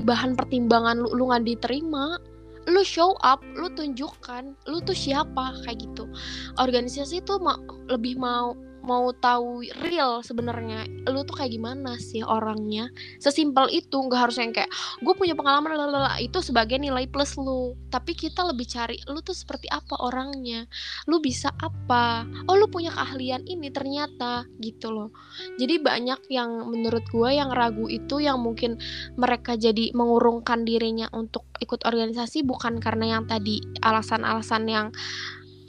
bahan 0.02 0.34
pertimbangan 0.34 0.98
lu 0.98 1.14
lu 1.14 1.30
nggak 1.30 1.46
diterima 1.46 2.18
lu 2.70 2.82
show 2.86 3.18
up 3.26 3.42
lu 3.58 3.66
tunjukkan 3.74 4.54
lu 4.70 4.78
tuh 4.86 4.94
siapa 4.94 5.58
kayak 5.66 5.82
gitu. 5.82 6.06
Organisasi 6.62 7.22
tuh 7.26 7.42
ma- 7.42 7.58
lebih 7.90 8.18
mau 8.18 8.54
mau 8.82 9.14
tahu 9.14 9.62
real 9.82 10.20
sebenarnya 10.20 10.84
lu 11.10 11.22
tuh 11.26 11.38
kayak 11.38 11.54
gimana 11.54 11.98
sih 11.98 12.22
orangnya? 12.22 12.90
Sesimpel 13.22 13.70
itu 13.70 13.96
nggak 13.96 14.20
harus 14.28 14.36
yang 14.38 14.50
kayak 14.54 14.70
gue 15.02 15.14
punya 15.14 15.34
pengalaman 15.38 15.74
lalala 15.74 16.18
itu 16.18 16.38
sebagai 16.42 16.78
nilai 16.78 17.06
plus 17.06 17.38
lu. 17.38 17.74
Tapi 17.90 18.14
kita 18.14 18.42
lebih 18.46 18.66
cari 18.66 18.98
lu 19.06 19.22
tuh 19.22 19.34
seperti 19.34 19.70
apa 19.70 19.98
orangnya? 20.02 20.66
Lu 21.06 21.22
bisa 21.22 21.50
apa? 21.62 22.26
Oh 22.50 22.58
lu 22.58 22.66
punya 22.70 22.90
keahlian 22.94 23.46
ini 23.46 23.70
ternyata 23.70 24.46
gitu 24.58 24.90
loh. 24.90 25.10
Jadi 25.58 25.78
banyak 25.82 26.28
yang 26.30 26.70
menurut 26.70 27.06
gue 27.10 27.30
yang 27.34 27.50
ragu 27.54 27.86
itu 27.86 28.22
yang 28.22 28.42
mungkin 28.42 28.78
mereka 29.14 29.54
jadi 29.54 29.94
mengurungkan 29.94 30.66
dirinya 30.66 31.06
untuk 31.14 31.46
ikut 31.62 31.86
organisasi 31.86 32.42
bukan 32.42 32.82
karena 32.82 33.18
yang 33.18 33.24
tadi 33.30 33.62
alasan-alasan 33.82 34.64
yang 34.66 34.86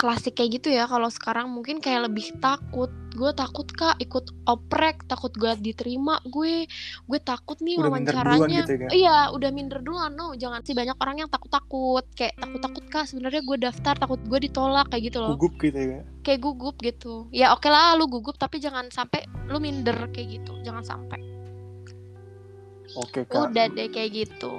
klasik 0.03 0.35
kayak 0.35 0.59
gitu 0.59 0.75
ya 0.75 0.83
kalau 0.83 1.07
sekarang 1.07 1.47
mungkin 1.47 1.79
kayak 1.79 2.11
lebih 2.11 2.35
takut. 2.43 2.91
Gue 3.13 3.29
takut 3.31 3.69
kak 3.69 4.01
ikut 4.03 4.25
oprek 4.49 5.07
takut 5.07 5.31
gue 5.31 5.55
diterima 5.63 6.19
gue. 6.27 6.67
Gue 7.07 7.19
takut 7.23 7.55
nih 7.63 7.79
Udah 7.79 7.87
wawancaranya. 7.87 8.67
gitu 8.67 8.73
ya, 8.83 8.89
iya 8.91 9.17
udah 9.31 9.49
minder 9.55 9.79
duluan. 9.79 10.11
No 10.19 10.35
jangan. 10.35 10.59
Sih 10.67 10.75
banyak 10.75 10.99
orang 10.99 11.23
yang 11.23 11.29
takut 11.31 11.47
takut 11.47 12.03
kayak 12.19 12.35
takut 12.35 12.59
takut 12.59 12.83
kak 12.91 13.07
sebenarnya 13.07 13.47
gue 13.47 13.57
daftar 13.63 13.95
takut 13.95 14.19
gue 14.27 14.39
ditolak 14.43 14.91
kayak 14.91 15.07
gitu 15.07 15.23
loh. 15.23 15.39
Gugup 15.39 15.55
gitu 15.63 15.79
ya 15.79 15.99
kayak 16.27 16.39
gugup 16.43 16.75
gitu. 16.83 17.31
Ya 17.31 17.55
oke 17.55 17.71
lah 17.71 17.95
lu 17.95 18.11
gugup 18.11 18.35
tapi 18.35 18.59
jangan 18.59 18.91
sampai 18.91 19.23
lu 19.47 19.63
minder 19.63 19.95
kayak 20.11 20.43
gitu. 20.43 20.59
Jangan 20.67 20.83
sampai 20.83 21.32
oke 22.97 23.25
kak. 23.27 23.51
Udah 23.51 23.65
deh 23.71 23.87
kayak 23.89 24.11
gitu. 24.13 24.51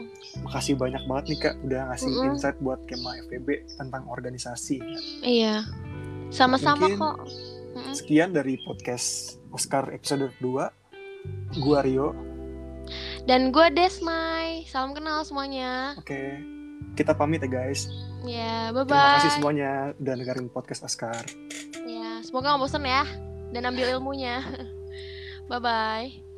Makasih 0.42 0.74
banyak 0.74 1.02
banget 1.06 1.24
nih 1.30 1.38
kak 1.40 1.54
udah 1.64 1.80
ngasih 1.92 2.10
Mm-mm. 2.10 2.26
insight 2.34 2.58
buat 2.60 2.80
kema 2.86 3.18
FEB 3.30 3.48
tentang 3.78 4.04
organisasi. 4.10 4.78
Iya. 5.22 5.64
Sama-sama 6.34 6.90
kok. 6.94 7.16
Mm-mm. 7.74 7.90
sekian 7.90 8.30
dari 8.30 8.54
podcast 8.62 9.38
Oscar 9.50 9.90
episode 9.90 10.30
2 10.38 11.62
gua 11.62 11.78
Rio. 11.82 12.14
Dan 13.24 13.50
gue 13.50 13.66
Desmai. 13.72 14.68
Salam 14.68 14.92
kenal 14.92 15.24
semuanya. 15.24 15.96
Oke. 15.96 16.38
Kita 16.94 17.16
pamit 17.16 17.42
ya 17.42 17.50
guys. 17.50 17.88
Ya 18.24 18.70
bye 18.72 18.84
bye 18.84 18.92
terima 18.94 19.16
kasih 19.18 19.32
semuanya 19.36 19.70
udah 19.98 20.14
dengerin 20.16 20.48
podcast 20.52 20.84
Oscar. 20.86 21.24
Ya, 21.84 22.20
semoga 22.24 22.54
nggak 22.54 22.62
bosen 22.62 22.84
ya. 22.84 23.04
Dan 23.52 23.68
ambil 23.68 24.00
ilmunya. 24.00 24.40
Bye 25.50 25.60
bye. 25.60 26.33